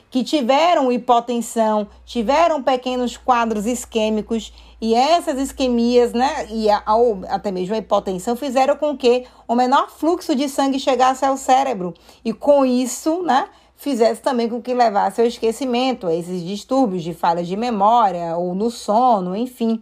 que 0.10 0.26
tiveram 0.26 0.92
hipotensão, 0.92 1.88
tiveram 2.04 2.62
pequenos 2.62 3.16
quadros 3.16 3.66
isquêmicos 3.66 4.52
e 4.82 4.94
essas 4.94 5.40
isquemias, 5.40 6.12
né, 6.12 6.48
e 6.50 6.70
a, 6.70 6.84
até 7.30 7.50
mesmo 7.50 7.74
a 7.74 7.78
hipotensão 7.78 8.36
fizeram 8.36 8.76
com 8.76 8.98
que 8.98 9.26
o 9.48 9.56
menor 9.56 9.90
fluxo 9.90 10.36
de 10.36 10.50
sangue 10.50 10.78
chegasse 10.82 11.24
ao 11.24 11.38
cérebro 11.38 11.94
e 12.26 12.34
com 12.34 12.66
isso, 12.66 13.24
né, 13.24 13.48
fizesse 13.82 14.22
também 14.22 14.48
com 14.48 14.62
que 14.62 14.76
levasse 14.76 15.20
ao 15.20 15.26
esquecimento, 15.26 16.06
a 16.06 16.14
esses 16.14 16.44
distúrbios 16.44 17.02
de 17.02 17.16
falha 17.16 17.44
de 17.44 17.58
memória 17.58 18.38
ou 18.38 18.54
no 18.54 18.70
sono, 18.70 19.36
enfim. 19.36 19.82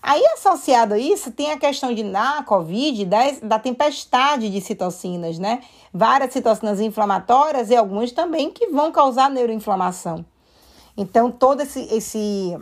Aí, 0.00 0.24
associado 0.34 0.94
a 0.94 0.98
isso, 0.98 1.32
tem 1.32 1.50
a 1.50 1.58
questão 1.58 1.92
de, 1.92 2.04
na 2.04 2.44
COVID, 2.44 3.04
da, 3.06 3.18
da 3.42 3.58
tempestade 3.58 4.48
de 4.48 4.60
citocinas, 4.60 5.36
né? 5.36 5.62
Várias 5.92 6.32
citocinas 6.32 6.78
inflamatórias 6.78 7.70
e 7.70 7.76
algumas 7.76 8.12
também 8.12 8.52
que 8.52 8.68
vão 8.68 8.92
causar 8.92 9.28
neuroinflamação. 9.28 10.24
Então, 10.96 11.28
todo 11.28 11.60
esse, 11.62 11.92
esse 11.92 12.56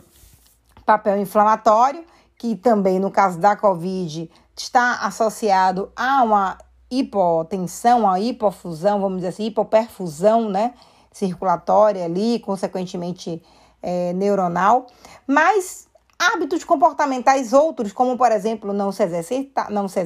papel 0.83 1.21
inflamatório, 1.21 2.03
que 2.35 2.55
também 2.55 2.99
no 2.99 3.11
caso 3.11 3.37
da 3.37 3.55
COVID 3.55 4.27
está 4.57 5.01
associado 5.05 5.91
a 5.95 6.23
uma 6.23 6.57
hipotensão, 6.99 8.09
a 8.09 8.19
hipofusão, 8.19 9.01
vamos 9.01 9.17
dizer 9.17 9.29
assim, 9.29 9.45
hipoperfusão, 9.45 10.49
né? 10.49 10.73
Circulatória 11.11 12.05
ali, 12.05 12.39
consequentemente 12.39 13.41
é, 13.81 14.13
neuronal, 14.13 14.87
mas 15.27 15.87
Hábitos 16.25 16.63
comportamentais 16.63 17.51
outros, 17.51 17.91
como 17.91 18.17
por 18.17 18.31
exemplo, 18.31 18.71
não 18.71 18.93
se 18.93 19.03
exercitar, 19.03 19.69
não 19.69 19.89
se 19.89 19.99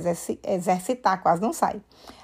exercitar, 0.44 1.22
quase 1.22 1.42
não 1.42 1.54
sai. 1.54 1.80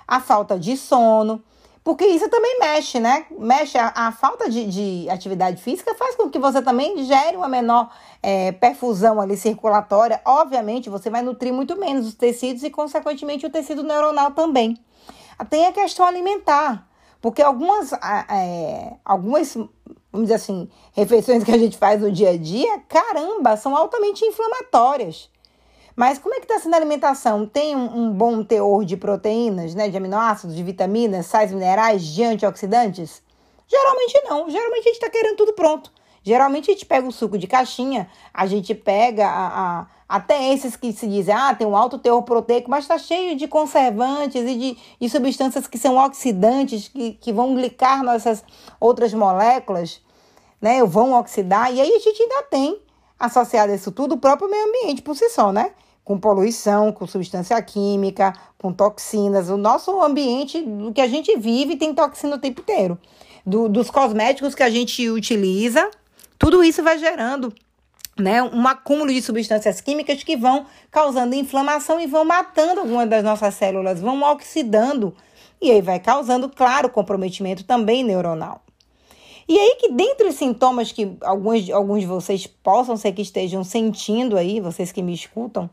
A 0.08 0.20
falta 0.20 0.58
de 0.58 0.75
sono, 0.75 1.43
porque 1.83 2.05
isso 2.05 2.29
também 2.29 2.59
mexe, 2.59 2.99
né? 2.99 3.25
Mexe 3.37 3.77
a, 3.77 3.91
a 3.93 4.11
falta 4.11 4.49
de, 4.49 4.65
de, 4.65 5.09
atividade 5.09 5.61
física 5.61 5.93
faz 5.95 6.15
com 6.15 6.29
que 6.29 6.39
você 6.39 6.61
também 6.61 7.03
gere 7.03 7.35
uma 7.35 7.49
menor 7.49 7.91
é, 8.21 8.53
perfusão 8.53 9.19
ali 9.19 9.35
circulatória. 9.35 10.21
Obviamente, 10.23 10.89
você 10.89 11.09
vai 11.09 11.21
nutrir 11.21 11.53
muito 11.53 11.77
menos 11.77 12.07
os 12.07 12.13
tecidos 12.13 12.63
e, 12.63 12.69
consequentemente, 12.69 13.45
o 13.45 13.49
tecido 13.49 13.83
neuronal 13.83 14.31
também. 14.31 14.77
Tem 15.49 15.65
a 15.65 15.73
questão 15.73 16.05
alimentar, 16.05 16.87
porque 17.19 17.41
algumas, 17.41 17.91
é, 17.91 18.93
algumas 19.03 19.57
vamos 20.13 20.27
dizer 20.27 20.35
assim, 20.35 20.69
refeições 20.93 21.43
que 21.43 21.51
a 21.51 21.57
gente 21.57 21.75
faz 21.75 21.99
no 21.99 22.11
dia 22.11 22.29
a 22.29 22.37
dia, 22.37 22.79
caramba, 22.87 23.57
são 23.57 23.75
altamente 23.75 24.23
inflamatórias. 24.23 25.29
Mas 25.95 26.17
como 26.17 26.33
é 26.33 26.39
que 26.39 26.45
está 26.45 26.59
sendo 26.59 26.73
a 26.73 26.77
alimentação? 26.77 27.45
Tem 27.45 27.75
um, 27.75 27.97
um, 27.97 28.12
bom 28.12 28.43
teor 28.43 28.83
de 28.83 28.97
proteínas, 28.97 29.75
né, 29.75 29.89
de 29.89 29.97
aminoácidos, 29.97 30.55
de 30.55 30.63
vitaminas, 30.63 31.25
sais 31.27 31.51
minerais, 31.51 32.03
de 32.03 32.23
antioxidantes? 32.23 33.21
Geralmente 33.67 34.21
não. 34.25 34.50
Geralmente 34.50 34.81
a 34.81 34.91
gente 34.91 34.95
está 34.95 35.09
querendo 35.09 35.38
tudo 35.38 35.53
pronto. 35.53 35.91
Geralmente 36.23 36.71
a 36.71 36.73
gente 36.73 36.85
pega 36.85 37.07
o 37.07 37.12
suco 37.12 37.38
de 37.38 37.47
caixinha, 37.47 38.09
a 38.33 38.47
gente 38.47 38.73
pega 38.73 39.27
a, 39.27 39.81
a, 39.81 39.88
até 40.07 40.53
esses 40.53 40.75
que 40.75 40.93
se 40.93 41.05
dizem, 41.07 41.35
ah, 41.35 41.53
tem 41.53 41.67
um 41.67 41.75
alto 41.75 42.00
teor 42.00 42.21
proteico, 42.23 42.71
mas 42.71 42.85
está 42.85 42.97
cheio 42.97 43.35
de 43.35 43.45
conservantes 43.47 44.41
e 44.41 44.55
de, 44.55 44.77
de 45.01 45.09
substâncias 45.09 45.67
que 45.67 45.77
são 45.77 45.97
oxidantes, 45.97 46.88
que, 46.88 47.12
que 47.13 47.33
vão 47.33 47.53
glicar 47.53 48.03
nossas 48.03 48.43
outras 48.79 49.13
moléculas 49.13 50.01
né? 50.63 50.81
Vão 50.85 51.13
oxidar. 51.19 51.73
E 51.73 51.81
aí 51.81 51.93
a 51.93 52.00
gente 52.00 52.23
ainda 52.23 52.43
tem, 52.43 52.79
associado 53.20 53.72
a 53.72 53.75
isso 53.75 53.91
tudo, 53.91 54.15
o 54.15 54.17
próprio 54.17 54.50
meio 54.50 54.67
ambiente 54.67 55.01
por 55.01 55.15
si 55.15 55.29
só, 55.29 55.51
né? 55.51 55.72
Com 56.03 56.20
poluição, 56.20 56.91
com 56.91 57.08
substância 57.08 57.62
química, 57.62 58.34
com 58.58 58.74
toxinas. 58.74 59.50
O 59.50 59.58
nosso 59.58 60.01
ambiente, 60.01 60.62
do 60.62 60.91
que 60.91 61.01
a 61.01 61.08
gente 61.08 61.38
vive, 61.38 61.77
tem 61.77 61.93
toxina 61.93 62.36
o 62.36 62.39
tempo 62.39 62.62
inteiro. 62.62 62.98
Do, 63.46 63.70
dos 63.70 63.89
cosméticos 63.89 64.55
que 64.55 64.63
a 64.63 64.70
gente 64.70 65.10
utiliza, 65.10 65.89
tudo 66.38 66.63
isso 66.63 66.84
vai 66.84 66.98
gerando 66.98 67.53
né, 68.17 68.43
um 68.43 68.67
acúmulo 68.67 69.12
de 69.12 69.22
substâncias 69.22 69.82
químicas 69.82 70.24
que 70.24 70.36
vão 70.36 70.65
causando 70.91 71.36
inflamação 71.36 72.00
e 72.00 72.08
vão 72.08 72.24
matando 72.24 72.82
algumas 72.82 73.10
das 73.10 73.24
nossas 73.24 73.53
células, 73.55 74.00
vão 74.00 74.22
oxidando. 74.24 75.15
E 75.62 75.72
aí 75.72 75.82
vai 75.82 76.00
causando, 76.00 76.50
claro, 76.50 76.89
comprometimento 76.89 77.63
também 77.63 78.03
neuronal. 78.03 78.62
E 79.53 79.60
aí 79.60 79.75
que 79.75 79.91
dentre 79.91 80.27
os 80.27 80.33
sintomas 80.33 80.91
que 80.91 81.15
alguns, 81.22 81.69
alguns 81.69 82.00
de 82.00 82.07
vocês 82.07 82.48
possam 82.48 82.98
ser 82.98 83.12
que 83.12 83.22
estejam 83.22 83.63
sentindo 83.63 84.36
aí, 84.36 84.60
vocês 84.60 84.91
que 84.91 85.03
me 85.03 85.13
escutam, 85.13 85.69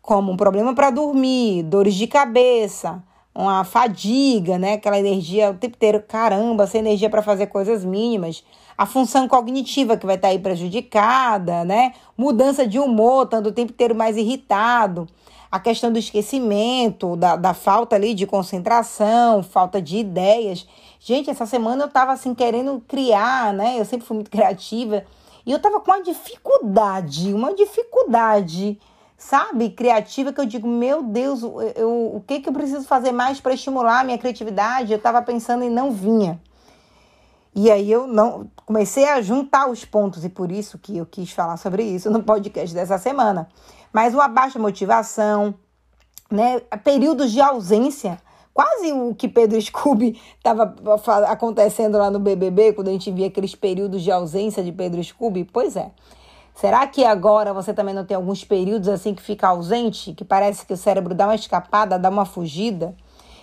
como 0.00 0.30
um 0.30 0.36
problema 0.36 0.72
para 0.72 0.90
dormir, 0.90 1.64
dores 1.64 1.96
de 1.96 2.06
cabeça, 2.06 3.02
uma 3.34 3.64
fadiga, 3.64 4.56
né? 4.56 4.74
Aquela 4.74 5.00
energia 5.00 5.50
o 5.50 5.54
tempo 5.54 5.74
inteiro, 5.74 6.00
caramba, 6.06 6.64
sem 6.68 6.78
energia 6.78 7.10
para 7.10 7.22
fazer 7.22 7.48
coisas 7.48 7.84
mínimas. 7.84 8.44
A 8.78 8.86
função 8.86 9.26
cognitiva 9.26 9.96
que 9.96 10.06
vai 10.06 10.14
estar 10.14 10.28
tá 10.28 10.32
aí 10.32 10.38
prejudicada, 10.38 11.64
né? 11.64 11.92
Mudança 12.16 12.68
de 12.68 12.78
humor, 12.78 13.24
estando 13.24 13.48
o 13.48 13.52
tempo 13.52 13.72
inteiro 13.72 13.96
mais 13.96 14.16
irritado. 14.16 15.08
A 15.50 15.58
questão 15.58 15.90
do 15.90 15.98
esquecimento, 15.98 17.16
da, 17.16 17.34
da 17.34 17.52
falta 17.52 17.96
ali 17.96 18.14
de 18.14 18.28
concentração, 18.28 19.42
falta 19.42 19.82
de 19.82 19.96
ideias. 19.96 20.68
Gente, 21.06 21.30
essa 21.30 21.46
semana 21.46 21.84
eu 21.84 21.88
tava 21.88 22.10
assim 22.10 22.34
querendo 22.34 22.82
criar, 22.84 23.52
né? 23.52 23.78
Eu 23.78 23.84
sempre 23.84 24.04
fui 24.04 24.16
muito 24.16 24.28
criativa 24.28 25.04
e 25.46 25.52
eu 25.52 25.60
tava 25.60 25.78
com 25.78 25.92
uma 25.92 26.02
dificuldade, 26.02 27.32
uma 27.32 27.54
dificuldade, 27.54 28.76
sabe, 29.16 29.70
criativa 29.70 30.32
que 30.32 30.40
eu 30.40 30.44
digo, 30.44 30.66
meu 30.66 31.04
Deus, 31.04 31.42
eu, 31.76 32.16
o 32.16 32.24
que 32.26 32.40
que 32.40 32.48
eu 32.48 32.52
preciso 32.52 32.88
fazer 32.88 33.12
mais 33.12 33.40
para 33.40 33.54
estimular 33.54 34.00
a 34.00 34.02
minha 34.04 34.18
criatividade? 34.18 34.92
Eu 34.92 34.98
tava 34.98 35.22
pensando 35.22 35.62
e 35.62 35.70
não 35.70 35.92
vinha. 35.92 36.40
E 37.54 37.70
aí 37.70 37.88
eu 37.88 38.08
não 38.08 38.50
comecei 38.64 39.08
a 39.08 39.22
juntar 39.22 39.70
os 39.70 39.84
pontos 39.84 40.24
e 40.24 40.28
por 40.28 40.50
isso 40.50 40.76
que 40.76 40.96
eu 40.96 41.06
quis 41.06 41.30
falar 41.30 41.56
sobre 41.56 41.84
isso 41.84 42.10
no 42.10 42.20
podcast 42.20 42.74
dessa 42.74 42.98
semana. 42.98 43.46
Mas 43.92 44.12
uma 44.12 44.26
baixa 44.26 44.58
motivação, 44.58 45.54
né, 46.28 46.58
períodos 46.82 47.30
de 47.30 47.40
ausência, 47.40 48.20
quase 48.56 48.90
o 48.90 49.14
que 49.14 49.28
Pedro 49.28 49.60
Scooby 49.60 50.18
estava 50.38 50.74
acontecendo 51.26 51.98
lá 51.98 52.10
no 52.10 52.18
BBB, 52.18 52.72
quando 52.72 52.88
a 52.88 52.90
gente 52.90 53.10
via 53.10 53.26
aqueles 53.26 53.54
períodos 53.54 54.02
de 54.02 54.10
ausência 54.10 54.64
de 54.64 54.72
Pedro 54.72 55.04
Scooby. 55.04 55.44
Pois 55.44 55.76
é. 55.76 55.90
Será 56.54 56.86
que 56.86 57.04
agora 57.04 57.52
você 57.52 57.74
também 57.74 57.94
não 57.94 58.06
tem 58.06 58.16
alguns 58.16 58.42
períodos 58.44 58.88
assim 58.88 59.14
que 59.14 59.20
fica 59.20 59.48
ausente, 59.48 60.14
que 60.14 60.24
parece 60.24 60.64
que 60.64 60.72
o 60.72 60.76
cérebro 60.76 61.14
dá 61.14 61.26
uma 61.26 61.34
escapada, 61.34 61.98
dá 61.98 62.08
uma 62.08 62.24
fugida? 62.24 62.96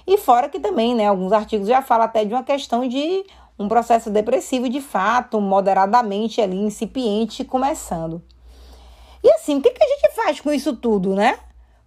E 0.08 0.18
fora 0.18 0.50
que 0.50 0.60
também, 0.60 0.96
né, 0.96 1.06
alguns 1.06 1.32
artigos 1.32 1.68
já 1.68 1.84
falam 1.84 2.06
até 2.06 2.26
de 2.26 2.34
uma 2.34 2.44
questão 2.44 2.88
de 2.88 3.24
um 3.58 3.68
processo 3.68 4.10
depressivo 4.10 4.68
de 4.68 4.82
fato, 4.82 5.40
moderadamente 5.40 6.42
ali, 6.42 6.58
incipiente, 6.58 7.46
começando. 7.46 8.20
E 9.24 9.30
assim, 9.30 9.58
o 9.58 9.62
que, 9.62 9.70
que 9.70 9.84
a 9.84 9.88
gente 9.88 10.16
faz 10.16 10.42
com 10.42 10.52
isso 10.52 10.76
tudo, 10.76 11.14
né? 11.14 11.38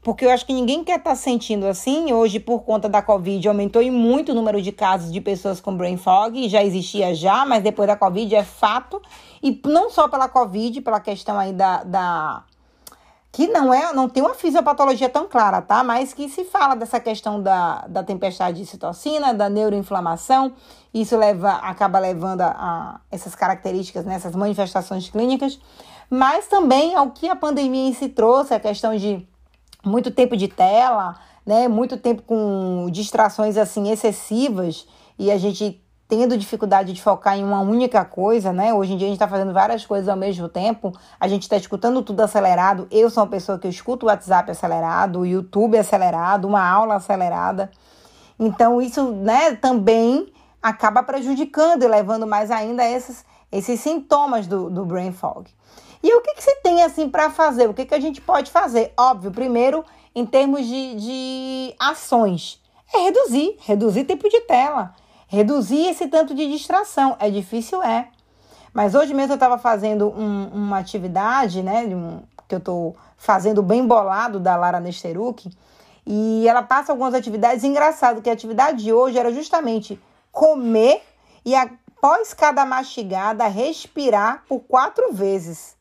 Porque 0.06 0.24
eu 0.24 0.30
acho 0.30 0.46
que 0.46 0.52
ninguém 0.52 0.84
quer 0.84 0.98
estar 0.98 1.10
tá 1.10 1.16
sentindo 1.16 1.66
assim. 1.66 2.12
Hoje, 2.12 2.38
por 2.38 2.62
conta 2.62 2.88
da 2.88 3.02
Covid, 3.02 3.48
aumentou 3.48 3.82
em 3.82 3.90
muito 3.90 4.30
o 4.30 4.34
número 4.36 4.62
de 4.62 4.70
casos 4.70 5.12
de 5.12 5.20
pessoas 5.20 5.60
com 5.60 5.76
brain 5.76 5.96
fog, 5.96 6.48
já 6.48 6.62
existia 6.62 7.12
já, 7.12 7.44
mas 7.44 7.60
depois 7.60 7.88
da 7.88 7.96
Covid 7.96 8.32
é 8.32 8.44
fato. 8.44 9.02
E 9.42 9.60
não 9.66 9.90
só 9.90 10.06
pela 10.06 10.28
Covid, 10.28 10.80
pela 10.80 11.00
questão 11.00 11.36
aí 11.36 11.52
da, 11.52 11.82
da 11.82 12.44
que 13.32 13.48
não 13.48 13.74
é, 13.74 13.92
não 13.92 14.08
tem 14.08 14.22
uma 14.22 14.34
fisiopatologia 14.34 15.08
tão 15.08 15.26
clara, 15.26 15.60
tá? 15.60 15.82
Mas 15.82 16.14
que 16.14 16.28
se 16.28 16.44
fala 16.44 16.76
dessa 16.76 17.00
questão 17.00 17.42
da, 17.42 17.84
da 17.88 18.04
tempestade 18.04 18.58
de 18.58 18.66
citocina, 18.66 19.34
da 19.34 19.48
neuroinflamação, 19.48 20.52
isso 20.94 21.16
leva, 21.16 21.50
acaba 21.54 21.98
levando 21.98 22.42
a, 22.42 22.50
a 22.50 23.00
essas 23.10 23.34
características, 23.34 24.04
né, 24.04 24.20
manifestações 24.36 25.10
clínicas, 25.10 25.58
mas 26.08 26.46
também 26.46 26.94
ao 26.94 27.10
que 27.10 27.28
a 27.28 27.34
pandemia 27.34 27.88
em 27.88 27.92
si 27.92 28.08
trouxe, 28.08 28.54
a 28.54 28.60
questão 28.60 28.96
de 28.96 29.26
muito 29.86 30.10
tempo 30.10 30.36
de 30.36 30.48
tela, 30.48 31.16
né? 31.44 31.68
Muito 31.68 31.96
tempo 31.96 32.22
com 32.22 32.88
distrações 32.90 33.56
assim 33.56 33.90
excessivas 33.90 34.86
e 35.18 35.30
a 35.30 35.38
gente 35.38 35.82
tendo 36.08 36.36
dificuldade 36.36 36.92
de 36.92 37.02
focar 37.02 37.36
em 37.36 37.42
uma 37.42 37.60
única 37.60 38.04
coisa, 38.04 38.52
né? 38.52 38.72
Hoje 38.72 38.92
em 38.92 38.96
dia 38.96 39.06
a 39.06 39.10
gente 39.10 39.16
está 39.16 39.26
fazendo 39.26 39.52
várias 39.52 39.84
coisas 39.84 40.08
ao 40.08 40.16
mesmo 40.16 40.48
tempo, 40.48 40.92
a 41.18 41.26
gente 41.26 41.42
está 41.42 41.56
escutando 41.56 42.02
tudo 42.02 42.20
acelerado. 42.20 42.86
Eu 42.90 43.10
sou 43.10 43.24
uma 43.24 43.30
pessoa 43.30 43.58
que 43.58 43.66
eu 43.66 43.70
escuto 43.70 44.06
o 44.06 44.08
WhatsApp 44.08 44.50
acelerado, 44.50 45.20
o 45.20 45.26
YouTube 45.26 45.76
acelerado, 45.76 46.46
uma 46.46 46.64
aula 46.64 46.96
acelerada. 46.96 47.70
Então 48.38 48.80
isso, 48.80 49.10
né, 49.12 49.56
também 49.56 50.32
acaba 50.62 51.02
prejudicando 51.02 51.82
e 51.82 51.88
levando 51.88 52.26
mais 52.26 52.50
ainda 52.50 52.84
esses, 52.84 53.24
esses 53.50 53.80
sintomas 53.80 54.46
do, 54.46 54.70
do 54.70 54.84
brain 54.84 55.12
fog. 55.12 55.50
E 56.02 56.14
o 56.14 56.20
que, 56.20 56.34
que 56.34 56.42
se 56.42 56.54
tem 56.62 56.82
assim 56.82 57.08
para 57.08 57.30
fazer? 57.30 57.68
O 57.68 57.74
que, 57.74 57.84
que 57.84 57.94
a 57.94 58.00
gente 58.00 58.20
pode 58.20 58.50
fazer? 58.50 58.92
Óbvio, 58.96 59.30
primeiro, 59.30 59.84
em 60.14 60.24
termos 60.24 60.66
de, 60.66 60.94
de 60.96 61.74
ações? 61.78 62.60
É 62.94 62.98
reduzir, 62.98 63.56
reduzir 63.60 64.04
tempo 64.04 64.28
de 64.28 64.40
tela, 64.42 64.94
reduzir 65.26 65.88
esse 65.88 66.06
tanto 66.08 66.34
de 66.34 66.46
distração. 66.50 67.16
É 67.18 67.28
difícil, 67.30 67.82
é. 67.82 68.08
Mas 68.72 68.94
hoje 68.94 69.14
mesmo 69.14 69.32
eu 69.32 69.36
estava 69.36 69.58
fazendo 69.58 70.08
um, 70.08 70.48
uma 70.52 70.78
atividade, 70.78 71.62
né, 71.62 71.84
um, 71.86 72.20
que 72.46 72.54
eu 72.54 72.58
estou 72.58 72.96
fazendo 73.16 73.62
bem 73.62 73.86
bolado 73.86 74.38
da 74.38 74.54
Lara 74.56 74.78
Nesteruk, 74.78 75.50
e 76.06 76.46
ela 76.46 76.62
passa 76.62 76.92
algumas 76.92 77.14
atividades 77.14 77.64
engraçado 77.64 78.22
que 78.22 78.30
a 78.30 78.32
atividade 78.32 78.84
de 78.84 78.92
hoje 78.92 79.18
era 79.18 79.32
justamente 79.32 80.00
comer 80.30 81.02
e 81.44 81.54
após 81.54 82.32
cada 82.32 82.64
mastigada 82.64 83.46
respirar 83.48 84.44
por 84.48 84.60
quatro 84.60 85.12
vezes 85.12 85.75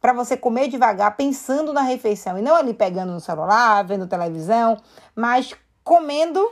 para 0.00 0.12
você 0.12 0.36
comer 0.36 0.68
devagar, 0.68 1.16
pensando 1.16 1.72
na 1.72 1.82
refeição 1.82 2.38
e 2.38 2.42
não 2.42 2.56
ali 2.56 2.72
pegando 2.72 3.12
no 3.12 3.20
celular, 3.20 3.84
vendo 3.84 4.06
televisão, 4.06 4.76
mas 5.14 5.54
comendo, 5.84 6.50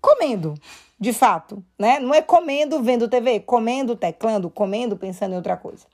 comendo, 0.00 0.54
de 1.00 1.12
fato, 1.12 1.64
né? 1.78 1.98
Não 1.98 2.12
é 2.14 2.20
comendo 2.20 2.82
vendo 2.82 3.08
TV, 3.08 3.40
comendo 3.40 3.96
teclando, 3.96 4.50
comendo 4.50 4.96
pensando 4.96 5.32
em 5.32 5.36
outra 5.36 5.56
coisa. 5.56 5.86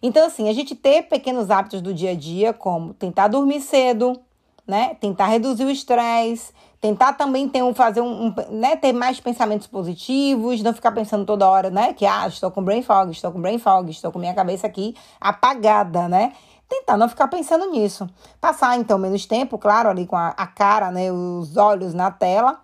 Então, 0.00 0.26
assim, 0.26 0.48
a 0.48 0.52
gente 0.52 0.74
ter 0.74 1.04
pequenos 1.04 1.50
hábitos 1.50 1.80
do 1.80 1.92
dia 1.92 2.10
a 2.10 2.14
dia, 2.14 2.52
como 2.52 2.92
tentar 2.92 3.28
dormir 3.28 3.60
cedo, 3.60 4.20
né? 4.66 4.94
Tentar 5.00 5.26
reduzir 5.26 5.64
o 5.64 5.70
estresse, 5.70 6.52
tentar 6.84 7.14
também 7.14 7.48
ter 7.48 7.62
um, 7.62 7.74
fazer 7.74 8.02
um, 8.02 8.26
um, 8.26 8.34
né, 8.50 8.76
ter 8.76 8.92
mais 8.92 9.18
pensamentos 9.18 9.66
positivos, 9.66 10.62
não 10.62 10.74
ficar 10.74 10.92
pensando 10.92 11.24
toda 11.24 11.48
hora, 11.48 11.70
né, 11.70 11.94
que 11.94 12.04
ah, 12.04 12.28
estou 12.28 12.50
com 12.50 12.62
brain 12.62 12.82
fog, 12.82 13.10
estou 13.10 13.32
com 13.32 13.40
brain 13.40 13.58
fog, 13.58 13.90
estou 13.90 14.12
com 14.12 14.18
minha 14.18 14.34
cabeça 14.34 14.66
aqui 14.66 14.94
apagada, 15.18 16.06
né? 16.10 16.34
Tentar 16.68 16.98
não 16.98 17.08
ficar 17.08 17.28
pensando 17.28 17.70
nisso. 17.70 18.06
Passar 18.38 18.76
então 18.76 18.98
menos 18.98 19.24
tempo, 19.24 19.56
claro, 19.56 19.88
ali 19.88 20.06
com 20.06 20.14
a, 20.14 20.34
a 20.36 20.46
cara, 20.46 20.90
né, 20.90 21.10
os 21.10 21.56
olhos 21.56 21.94
na 21.94 22.10
tela. 22.10 22.60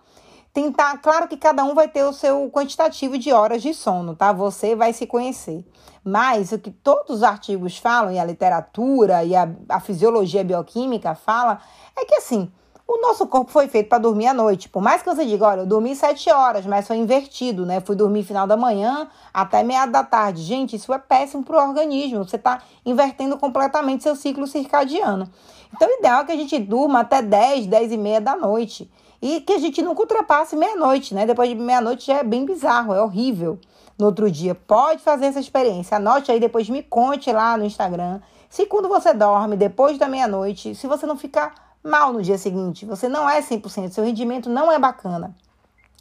Tentar, 0.52 0.98
claro 0.98 1.26
que 1.26 1.38
cada 1.38 1.64
um 1.64 1.74
vai 1.74 1.88
ter 1.88 2.04
o 2.04 2.12
seu 2.12 2.50
quantitativo 2.50 3.16
de 3.16 3.32
horas 3.32 3.62
de 3.62 3.72
sono, 3.72 4.14
tá? 4.14 4.34
Você 4.34 4.76
vai 4.76 4.92
se 4.92 5.06
conhecer. 5.06 5.64
Mas 6.04 6.52
o 6.52 6.58
que 6.58 6.70
todos 6.70 7.16
os 7.16 7.22
artigos 7.22 7.78
falam, 7.78 8.12
e 8.12 8.18
a 8.18 8.24
literatura 8.24 9.24
e 9.24 9.34
a, 9.34 9.48
a 9.66 9.80
fisiologia 9.80 10.44
bioquímica 10.44 11.14
fala, 11.14 11.58
é 11.96 12.04
que 12.04 12.16
assim, 12.16 12.52
o 12.92 13.00
nosso 13.00 13.24
corpo 13.28 13.52
foi 13.52 13.68
feito 13.68 13.88
para 13.88 13.98
dormir 13.98 14.26
à 14.26 14.34
noite. 14.34 14.68
Por 14.68 14.82
mais 14.82 15.00
que 15.00 15.08
você 15.08 15.24
diga, 15.24 15.46
olha, 15.46 15.60
eu 15.60 15.66
dormi 15.66 15.94
sete 15.94 16.28
horas, 16.28 16.66
mas 16.66 16.88
foi 16.88 16.96
invertido, 16.96 17.64
né? 17.64 17.80
Fui 17.80 17.94
dormir 17.94 18.24
final 18.24 18.48
da 18.48 18.56
manhã 18.56 19.08
até 19.32 19.62
meia 19.62 19.86
da 19.86 20.02
tarde. 20.02 20.42
Gente, 20.42 20.74
isso 20.74 20.92
é 20.92 20.98
péssimo 20.98 21.44
para 21.44 21.56
o 21.56 21.68
organismo. 21.68 22.24
Você 22.24 22.34
está 22.34 22.60
invertendo 22.84 23.38
completamente 23.38 24.02
seu 24.02 24.16
ciclo 24.16 24.44
circadiano. 24.44 25.30
Então, 25.72 25.86
o 25.86 25.98
ideal 26.00 26.22
é 26.22 26.24
que 26.24 26.32
a 26.32 26.36
gente 26.36 26.58
durma 26.58 27.00
até 27.00 27.22
10, 27.22 27.68
10 27.68 27.92
e 27.92 27.96
meia 27.96 28.20
da 28.20 28.34
noite. 28.34 28.90
E 29.22 29.40
que 29.40 29.52
a 29.52 29.58
gente 29.58 29.80
nunca 29.82 30.00
ultrapasse 30.00 30.56
meia-noite, 30.56 31.14
né? 31.14 31.24
Depois 31.26 31.48
de 31.48 31.54
meia-noite 31.54 32.08
já 32.08 32.18
é 32.18 32.24
bem 32.24 32.44
bizarro, 32.44 32.92
é 32.92 33.00
horrível. 33.00 33.60
No 33.96 34.06
outro 34.06 34.28
dia, 34.28 34.54
pode 34.54 35.00
fazer 35.00 35.26
essa 35.26 35.38
experiência. 35.38 35.98
Anote 35.98 36.32
aí, 36.32 36.40
depois 36.40 36.68
me 36.68 36.82
conte 36.82 37.30
lá 37.30 37.56
no 37.56 37.64
Instagram. 37.64 38.20
Se 38.48 38.66
quando 38.66 38.88
você 38.88 39.14
dorme 39.14 39.56
depois 39.56 39.96
da 39.96 40.08
meia-noite, 40.08 40.74
se 40.74 40.88
você 40.88 41.06
não 41.06 41.16
ficar 41.16 41.69
mal 41.82 42.12
no 42.12 42.22
dia 42.22 42.38
seguinte. 42.38 42.84
Você 42.86 43.08
não 43.08 43.28
é 43.28 43.40
100%, 43.40 43.90
seu 43.90 44.04
rendimento 44.04 44.48
não 44.48 44.70
é 44.70 44.78
bacana. 44.78 45.34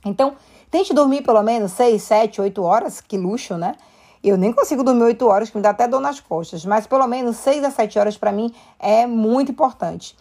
Então, 0.05 0.35
tente 0.71 0.93
dormir 0.93 1.21
pelo 1.21 1.41
menos 1.43 1.71
6, 1.73 2.01
7, 2.01 2.41
8 2.41 2.63
horas, 2.63 3.01
que 3.01 3.17
luxo, 3.17 3.57
né? 3.57 3.75
Eu 4.23 4.37
nem 4.37 4.51
consigo 4.51 4.83
dormir 4.83 5.03
8 5.03 5.27
horas, 5.27 5.49
que 5.49 5.57
me 5.57 5.63
dá 5.63 5.69
até 5.69 5.87
dor 5.87 6.01
nas 6.01 6.19
costas, 6.19 6.65
mas 6.65 6.85
pelo 6.85 7.07
menos 7.07 7.37
6 7.37 7.63
a 7.63 7.71
7 7.71 7.99
horas 7.99 8.17
para 8.17 8.31
mim 8.31 8.53
é 8.77 9.05
muito 9.05 9.51
importante. 9.51 10.15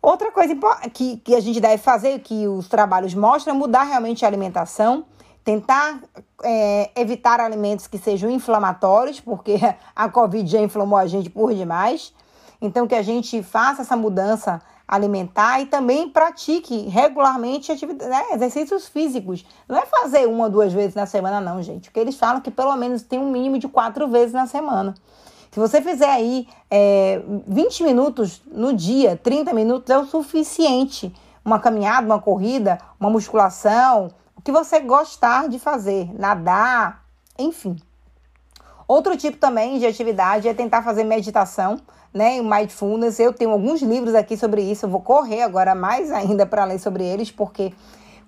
Outra 0.00 0.30
coisa 0.30 0.54
que, 0.92 1.16
que 1.18 1.34
a 1.34 1.40
gente 1.40 1.58
deve 1.60 1.78
fazer, 1.78 2.18
que 2.20 2.46
os 2.46 2.68
trabalhos 2.68 3.14
mostram, 3.14 3.54
é 3.54 3.58
mudar 3.58 3.84
realmente 3.84 4.22
a 4.22 4.28
alimentação, 4.28 5.06
tentar 5.42 5.98
é, 6.42 6.90
evitar 6.94 7.40
alimentos 7.40 7.86
que 7.86 7.96
sejam 7.96 8.30
inflamatórios, 8.30 9.18
porque 9.18 9.58
a 9.96 10.08
Covid 10.10 10.50
já 10.50 10.60
inflamou 10.60 10.98
a 10.98 11.06
gente 11.06 11.30
por 11.30 11.54
demais. 11.54 12.12
Então, 12.60 12.86
que 12.86 12.94
a 12.94 13.02
gente 13.02 13.42
faça 13.42 13.80
essa 13.80 13.96
mudança 13.96 14.60
alimentar 14.86 15.60
e 15.60 15.66
também 15.66 16.08
pratique 16.08 16.88
regularmente 16.88 17.72
né, 17.72 18.24
exercícios 18.32 18.86
físicos. 18.86 19.44
Não 19.68 19.76
é 19.76 19.86
fazer 19.86 20.28
uma 20.28 20.44
ou 20.44 20.50
duas 20.50 20.72
vezes 20.72 20.94
na 20.94 21.06
semana, 21.06 21.40
não, 21.40 21.62
gente. 21.62 21.90
Porque 21.90 22.00
eles 22.00 22.16
falam 22.16 22.40
que 22.40 22.50
pelo 22.50 22.76
menos 22.76 23.02
tem 23.02 23.18
um 23.18 23.30
mínimo 23.30 23.58
de 23.58 23.66
quatro 23.66 24.08
vezes 24.08 24.32
na 24.32 24.46
semana. 24.46 24.94
Se 25.50 25.60
você 25.60 25.80
fizer 25.80 26.10
aí 26.10 26.48
é, 26.70 27.22
20 27.46 27.84
minutos 27.84 28.42
no 28.50 28.72
dia, 28.72 29.16
30 29.16 29.52
minutos 29.54 29.88
é 29.88 29.96
o 29.96 30.04
suficiente. 30.04 31.14
Uma 31.44 31.58
caminhada, 31.58 32.06
uma 32.06 32.20
corrida, 32.20 32.78
uma 32.98 33.08
musculação, 33.08 34.10
o 34.36 34.42
que 34.42 34.50
você 34.50 34.80
gostar 34.80 35.48
de 35.48 35.58
fazer, 35.58 36.10
nadar, 36.18 37.04
enfim. 37.38 37.76
Outro 38.86 39.16
tipo 39.16 39.38
também 39.38 39.78
de 39.78 39.86
atividade 39.86 40.48
é 40.48 40.52
tentar 40.52 40.82
fazer 40.82 41.04
meditação 41.04 41.80
né, 42.14 42.36
em 42.36 42.42
Mindfulness. 42.42 43.18
Eu 43.18 43.32
tenho 43.32 43.50
alguns 43.50 43.82
livros 43.82 44.14
aqui 44.14 44.36
sobre 44.36 44.62
isso, 44.62 44.86
eu 44.86 44.90
vou 44.90 45.00
correr 45.00 45.42
agora 45.42 45.74
mais 45.74 46.12
ainda 46.12 46.46
para 46.46 46.64
ler 46.64 46.78
sobre 46.78 47.04
eles, 47.04 47.32
porque 47.32 47.74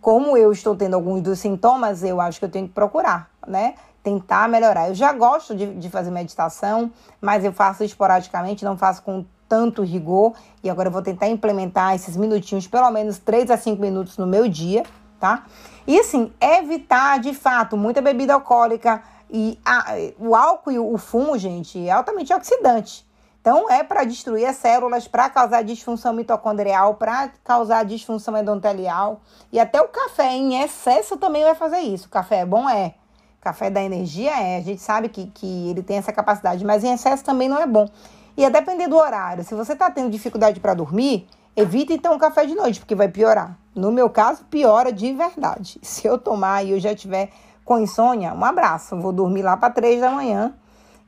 como 0.01 0.37
eu 0.37 0.53
estou 0.53 0.75
tendo 0.75 0.94
alguns 0.94 1.22
dos 1.22 1.38
sintomas, 1.38 2.03
eu 2.03 2.20
acho 2.20 2.40
que 2.40 2.44
eu 2.44 2.51
tenho 2.51 2.66
que 2.66 2.75
procurar, 2.75 3.31
né? 3.46 3.75
Tentar 4.03 4.49
melhorar. 4.49 4.88
Eu 4.88 4.94
já 4.94 5.12
gosto 5.12 5.55
de, 5.55 5.75
de 5.75 5.90
fazer 5.90 6.11
meditação, 6.11 6.92
mas 7.20 7.44
eu 7.44 7.53
faço 7.53 7.83
esporadicamente, 7.83 8.64
não 8.64 8.77
faço 8.77 9.03
com 9.03 9.25
tanto 9.49 9.83
rigor. 9.83 10.35
E 10.62 10.70
agora 10.70 10.88
eu 10.88 10.92
vou 10.92 11.03
tentar 11.03 11.29
implementar 11.29 11.94
esses 11.94 12.16
minutinhos, 12.16 12.68
pelo 12.68 12.90
menos 12.90 13.18
3 13.18 13.51
a 13.51 13.57
5 13.57 13.81
minutos 13.81 14.16
no 14.16 14.27
meu 14.27 14.46
dia, 14.49 14.85
tá? 15.18 15.44
E 15.87 15.99
assim, 15.99 16.33
evitar 16.40 17.18
de 17.18 17.35
fato 17.35 17.77
muita 17.77 18.01
bebida 18.01 18.35
alcoólica. 18.35 19.03
E 19.29 19.59
a, 19.64 19.87
o 20.20 20.37
álcool 20.37 20.70
e 20.70 20.79
o 20.79 20.96
fumo, 20.99 21.37
gente, 21.37 21.85
é 21.85 21.90
altamente 21.90 22.33
oxidante. 22.33 23.05
Então, 23.47 23.71
é 23.71 23.85
para 23.85 24.03
destruir 24.03 24.45
as 24.45 24.57
células, 24.57 25.07
para 25.07 25.31
causar 25.31 25.63
disfunção 25.63 26.13
mitocondrial, 26.13 26.95
para 26.95 27.31
causar 27.45 27.85
disfunção 27.85 28.37
endotelial. 28.37 29.21
E 29.53 29.61
até 29.61 29.81
o 29.81 29.87
café 29.87 30.33
em 30.33 30.61
excesso 30.61 31.17
também 31.17 31.45
vai 31.45 31.55
fazer 31.55 31.79
isso. 31.79 32.09
O 32.09 32.11
café 32.11 32.41
é 32.41 32.45
bom? 32.45 32.69
É. 32.69 32.95
Café 33.41 33.71
da 33.71 33.81
energia 33.81 34.33
é. 34.33 34.57
A 34.57 34.61
gente 34.61 34.83
sabe 34.83 35.09
que, 35.09 35.29
que 35.29 35.71
ele 35.71 35.81
tem 35.81 35.99
essa 35.99 36.13
capacidade, 36.13 36.65
mas 36.65 36.83
em 36.83 36.93
excesso 36.93 37.23
também 37.23 37.49
não 37.49 37.57
é 37.57 37.69
bom. 37.69 37.89
E 38.37 38.45
a 38.45 38.49
depender 38.49 38.89
do 38.89 38.97
horário. 38.97 39.45
Se 39.45 39.55
você 39.55 39.75
está 39.75 39.89
tendo 39.93 40.11
dificuldade 40.11 40.59
para 40.59 40.75
dormir, 40.75 41.29
evite 41.55 41.93
então 41.93 42.17
o 42.17 42.19
café 42.19 42.47
de 42.47 42.55
noite, 42.57 42.81
porque 42.81 42.97
vai 42.97 43.07
piorar. 43.07 43.57
No 43.77 43.93
meu 43.93 44.11
caso, 44.11 44.45
piora 44.47 44.93
de 44.93 45.13
verdade. 45.13 45.79
Se 45.87 46.05
eu 46.05 46.19
tomar 46.19 46.65
e 46.65 46.73
eu 46.73 46.81
já 46.81 46.97
tiver 46.97 47.31
com 47.65 47.79
insônia, 47.79 48.35
um 48.35 48.45
abraço. 48.45 49.01
Vou 49.01 49.13
dormir 49.13 49.43
lá 49.43 49.57
para 49.57 49.73
três 49.73 50.01
da 50.01 50.11
manhã 50.11 50.53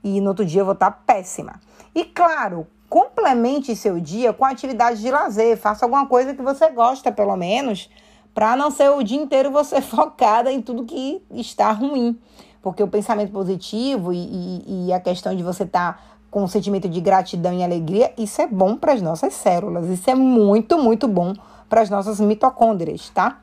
e 0.05 0.21
no 0.21 0.29
outro 0.29 0.45
dia 0.45 0.61
eu 0.61 0.65
vou 0.65 0.75
estar 0.75 0.93
tá 0.93 0.99
péssima. 1.05 1.55
E 1.99 2.05
claro, 2.05 2.65
complemente 2.89 3.75
seu 3.75 3.99
dia 3.99 4.33
com 4.33 4.45
atividade 4.45 5.01
de 5.01 5.11
lazer. 5.11 5.57
Faça 5.57 5.85
alguma 5.85 6.07
coisa 6.07 6.33
que 6.33 6.41
você 6.41 6.71
gosta, 6.71 7.11
pelo 7.11 7.37
menos, 7.37 7.91
para 8.33 8.55
não 8.55 8.71
ser 8.71 8.89
o 8.93 9.03
dia 9.03 9.21
inteiro 9.21 9.51
você 9.51 9.81
focada 9.83 10.53
em 10.53 10.63
tudo 10.63 10.85
que 10.85 11.21
está 11.33 11.73
ruim. 11.73 12.17
Porque 12.63 12.81
o 12.81 12.87
pensamento 12.87 13.33
positivo 13.33 14.13
e, 14.13 14.17
e, 14.17 14.87
e 14.87 14.93
a 14.93 15.01
questão 15.01 15.35
de 15.35 15.43
você 15.43 15.65
estar 15.65 15.95
tá 15.95 16.01
com 16.31 16.45
um 16.45 16.47
sentimento 16.47 16.89
de 16.89 17.01
gratidão 17.01 17.53
e 17.53 17.65
alegria, 17.65 18.13
isso 18.17 18.41
é 18.41 18.47
bom 18.47 18.77
para 18.77 18.93
as 18.93 19.03
nossas 19.03 19.35
células. 19.35 19.89
Isso 19.89 20.09
é 20.09 20.15
muito, 20.15 20.79
muito 20.79 21.09
bom 21.09 21.33
para 21.69 21.81
as 21.81 21.91
nossas 21.91 22.21
mitocôndrias, 22.21 23.09
tá? 23.09 23.41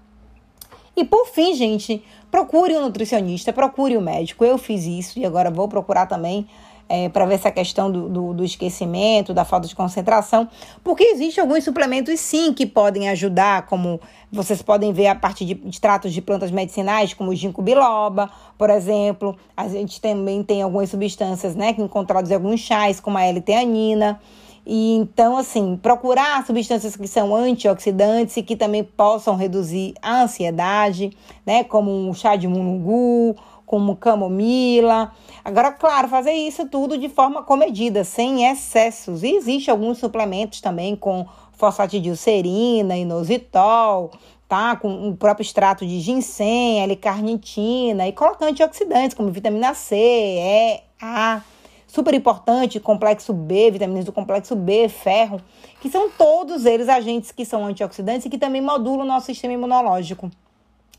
E 0.95 1.03
por 1.03 1.27
fim, 1.27 1.53
gente, 1.53 2.01
procure 2.31 2.73
um 2.77 2.83
nutricionista, 2.83 3.51
procure 3.51 3.97
um 3.97 4.01
médico. 4.01 4.45
Eu 4.45 4.57
fiz 4.57 4.85
isso 4.85 5.19
e 5.19 5.25
agora 5.25 5.51
vou 5.51 5.67
procurar 5.67 6.05
também 6.05 6.47
é, 6.87 7.09
para 7.09 7.25
ver 7.25 7.35
essa 7.35 7.51
questão 7.51 7.91
do, 7.91 8.07
do, 8.07 8.33
do, 8.33 8.43
esquecimento, 8.43 9.33
da 9.33 9.43
falta 9.43 9.67
de 9.67 9.75
concentração, 9.75 10.47
porque 10.83 11.03
existem 11.03 11.41
alguns 11.41 11.63
suplementos 11.63 12.19
sim 12.19 12.53
que 12.53 12.65
podem 12.65 13.09
ajudar, 13.09 13.65
como 13.65 13.99
vocês 14.31 14.61
podem 14.61 14.93
ver 14.93 15.07
a 15.07 15.15
partir 15.15 15.45
de, 15.45 15.53
de 15.55 15.81
tratos 15.81 16.13
de 16.13 16.21
plantas 16.21 16.51
medicinais, 16.51 17.13
como 17.13 17.31
o 17.31 17.35
ginkgo 17.35 17.61
biloba, 17.61 18.29
por 18.57 18.69
exemplo. 18.69 19.35
A 19.55 19.67
gente 19.67 19.99
também 19.99 20.43
tem 20.43 20.61
algumas 20.61 20.89
substâncias 20.89 21.55
né, 21.55 21.73
que 21.73 21.81
encontradas 21.81 22.29
em 22.29 22.35
alguns 22.35 22.59
chás, 22.59 22.99
como 22.99 23.17
a 23.17 23.23
L-teanina. 23.23 24.19
E 24.65 24.95
então, 24.95 25.37
assim, 25.37 25.77
procurar 25.77 26.43
substâncias 26.45 26.95
que 26.95 27.07
são 27.07 27.35
antioxidantes 27.35 28.35
e 28.35 28.41
que 28.41 28.55
também 28.55 28.83
possam 28.83 29.35
reduzir 29.35 29.93
a 30.01 30.23
ansiedade, 30.23 31.11
né? 31.45 31.63
Como 31.63 31.91
um 31.91 32.13
chá 32.15 32.35
de 32.35 32.47
mulungu, 32.47 33.35
como 33.65 33.95
camomila. 33.95 35.11
Agora, 35.43 35.71
claro, 35.71 36.07
fazer 36.07 36.33
isso 36.33 36.67
tudo 36.67 36.97
de 36.97 37.09
forma 37.09 37.43
comedida, 37.43 38.03
sem 38.03 38.49
excessos. 38.49 39.23
E 39.23 39.35
existe 39.35 39.71
alguns 39.71 39.97
suplementos 39.97 40.61
também 40.61 40.95
com 40.95 41.25
fosfatidilcerina, 41.53 42.95
inositol, 42.97 44.11
tá? 44.47 44.75
Com 44.75 45.09
o 45.09 45.17
próprio 45.17 45.43
extrato 45.43 45.85
de 45.85 45.99
ginseng, 45.99 46.79
L-carnitina 46.79 48.07
e 48.07 48.11
coloca 48.11 48.45
antioxidantes 48.45 49.15
como 49.15 49.31
vitamina 49.31 49.73
C, 49.73 49.95
E, 49.95 50.81
A. 51.01 51.41
super 51.87 52.13
importante, 52.13 52.79
complexo 52.79 53.33
B, 53.33 53.71
vitaminas 53.71 54.05
do 54.05 54.11
complexo 54.11 54.55
B, 54.55 54.89
ferro, 54.89 55.41
que 55.79 55.89
são 55.89 56.09
todos 56.09 56.65
eles 56.65 56.89
agentes 56.89 57.31
que 57.31 57.45
são 57.45 57.65
antioxidantes 57.65 58.25
e 58.25 58.29
que 58.29 58.37
também 58.37 58.61
modulam 58.61 59.05
o 59.05 59.07
nosso 59.07 59.27
sistema 59.27 59.53
imunológico 59.53 60.29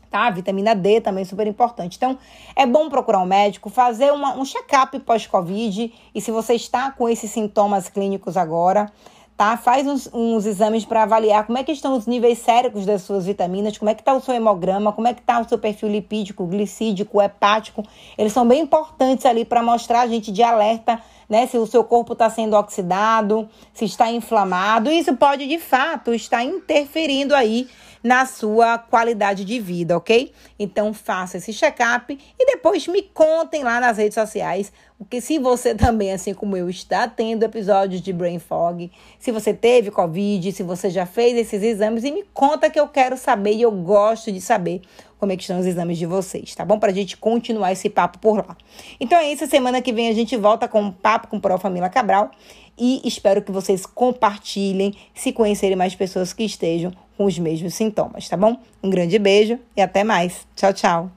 tá? 0.09 0.29
Vitamina 0.29 0.73
D 0.73 1.01
também 1.01 1.25
super 1.25 1.47
importante. 1.47 1.97
Então, 1.97 2.17
é 2.55 2.65
bom 2.65 2.89
procurar 2.89 3.19
um 3.19 3.25
médico, 3.25 3.69
fazer 3.69 4.11
uma, 4.11 4.35
um 4.35 4.45
check-up 4.45 4.97
pós-Covid 4.99 5.93
e 6.13 6.21
se 6.21 6.31
você 6.31 6.53
está 6.53 6.91
com 6.91 7.07
esses 7.07 7.29
sintomas 7.31 7.89
clínicos 7.89 8.37
agora, 8.37 8.91
tá? 9.37 9.55
Faz 9.55 9.85
uns, 9.85 10.09
uns 10.11 10.45
exames 10.47 10.83
para 10.83 11.03
avaliar 11.03 11.45
como 11.45 11.59
é 11.59 11.63
que 11.63 11.71
estão 11.71 11.95
os 11.95 12.07
níveis 12.07 12.39
séricos 12.39 12.85
das 12.85 13.03
suas 13.03 13.27
vitaminas, 13.27 13.77
como 13.77 13.89
é 13.89 13.93
que 13.93 14.01
está 14.01 14.13
o 14.13 14.19
seu 14.19 14.33
hemograma, 14.33 14.91
como 14.91 15.07
é 15.07 15.13
que 15.13 15.21
está 15.21 15.39
o 15.39 15.47
seu 15.47 15.59
perfil 15.59 15.89
lipídico, 15.89 16.45
glicídico, 16.47 17.21
hepático. 17.21 17.83
Eles 18.17 18.33
são 18.33 18.47
bem 18.47 18.61
importantes 18.61 19.25
ali 19.27 19.45
para 19.45 19.61
mostrar 19.61 20.01
a 20.01 20.07
gente 20.07 20.31
de 20.31 20.41
alerta, 20.41 20.99
né? 21.29 21.45
Se 21.45 21.57
o 21.57 21.67
seu 21.67 21.83
corpo 21.83 22.13
está 22.13 22.29
sendo 22.31 22.55
oxidado, 22.55 23.47
se 23.73 23.85
está 23.85 24.11
inflamado. 24.11 24.89
Isso 24.89 25.15
pode, 25.15 25.45
de 25.45 25.59
fato, 25.59 26.15
estar 26.15 26.43
interferindo 26.43 27.35
aí 27.35 27.69
na 28.03 28.25
sua 28.25 28.77
qualidade 28.77 29.43
de 29.45 29.59
vida, 29.59 29.97
ok? 29.97 30.31
Então 30.57 30.93
faça 30.93 31.37
esse 31.37 31.53
check-up 31.53 32.17
e 32.39 32.45
depois 32.45 32.87
me 32.87 33.01
contem 33.01 33.63
lá 33.63 33.79
nas 33.79 33.97
redes 33.97 34.15
sociais, 34.15 34.71
porque 34.97 35.21
se 35.21 35.37
você 35.37 35.73
também, 35.75 36.11
assim 36.11 36.33
como 36.33 36.57
eu, 36.57 36.69
está 36.69 37.07
tendo 37.07 37.43
episódios 37.43 38.01
de 38.01 38.11
brain 38.11 38.39
fog, 38.39 38.91
se 39.19 39.31
você 39.31 39.53
teve 39.53 39.91
Covid, 39.91 40.51
se 40.51 40.63
você 40.63 40.89
já 40.89 41.05
fez 41.05 41.37
esses 41.37 41.61
exames, 41.61 42.03
e 42.03 42.11
me 42.11 42.23
conta 42.33 42.69
que 42.69 42.79
eu 42.79 42.87
quero 42.87 43.17
saber 43.17 43.53
e 43.53 43.61
eu 43.61 43.71
gosto 43.71 44.31
de 44.31 44.41
saber 44.41 44.81
como 45.19 45.31
é 45.31 45.35
que 45.35 45.41
estão 45.41 45.59
os 45.59 45.65
exames 45.65 45.97
de 45.97 46.05
vocês, 46.05 46.53
tá 46.53 46.63
bom? 46.63 46.77
Pra 46.77 46.91
gente 46.91 47.17
continuar 47.17 47.71
esse 47.71 47.89
papo 47.89 48.19
por 48.19 48.37
lá. 48.37 48.55
Então 48.99 49.17
é 49.17 49.31
isso, 49.31 49.47
semana 49.47 49.81
que 49.81 49.91
vem 49.91 50.09
a 50.09 50.13
gente 50.13 50.37
volta 50.37 50.67
com 50.67 50.81
um 50.81 50.91
papo 50.91 51.27
com 51.27 51.37
o 51.37 51.41
Prof. 51.41 51.61
Família 51.61 51.89
Cabral 51.89 52.31
e 52.77 53.01
espero 53.03 53.41
que 53.41 53.51
vocês 53.51 53.85
compartilhem, 53.85 54.93
se 55.13 55.31
conhecerem 55.31 55.75
mais 55.75 55.95
pessoas 55.95 56.31
que 56.31 56.43
estejam 56.43 56.91
com 57.17 57.25
os 57.25 57.37
mesmos 57.39 57.73
sintomas, 57.73 58.29
tá 58.29 58.37
bom? 58.37 58.57
Um 58.83 58.89
grande 58.89 59.17
beijo 59.17 59.59
e 59.75 59.81
até 59.81 60.03
mais. 60.03 60.47
Tchau, 60.55 60.73
tchau. 60.73 61.16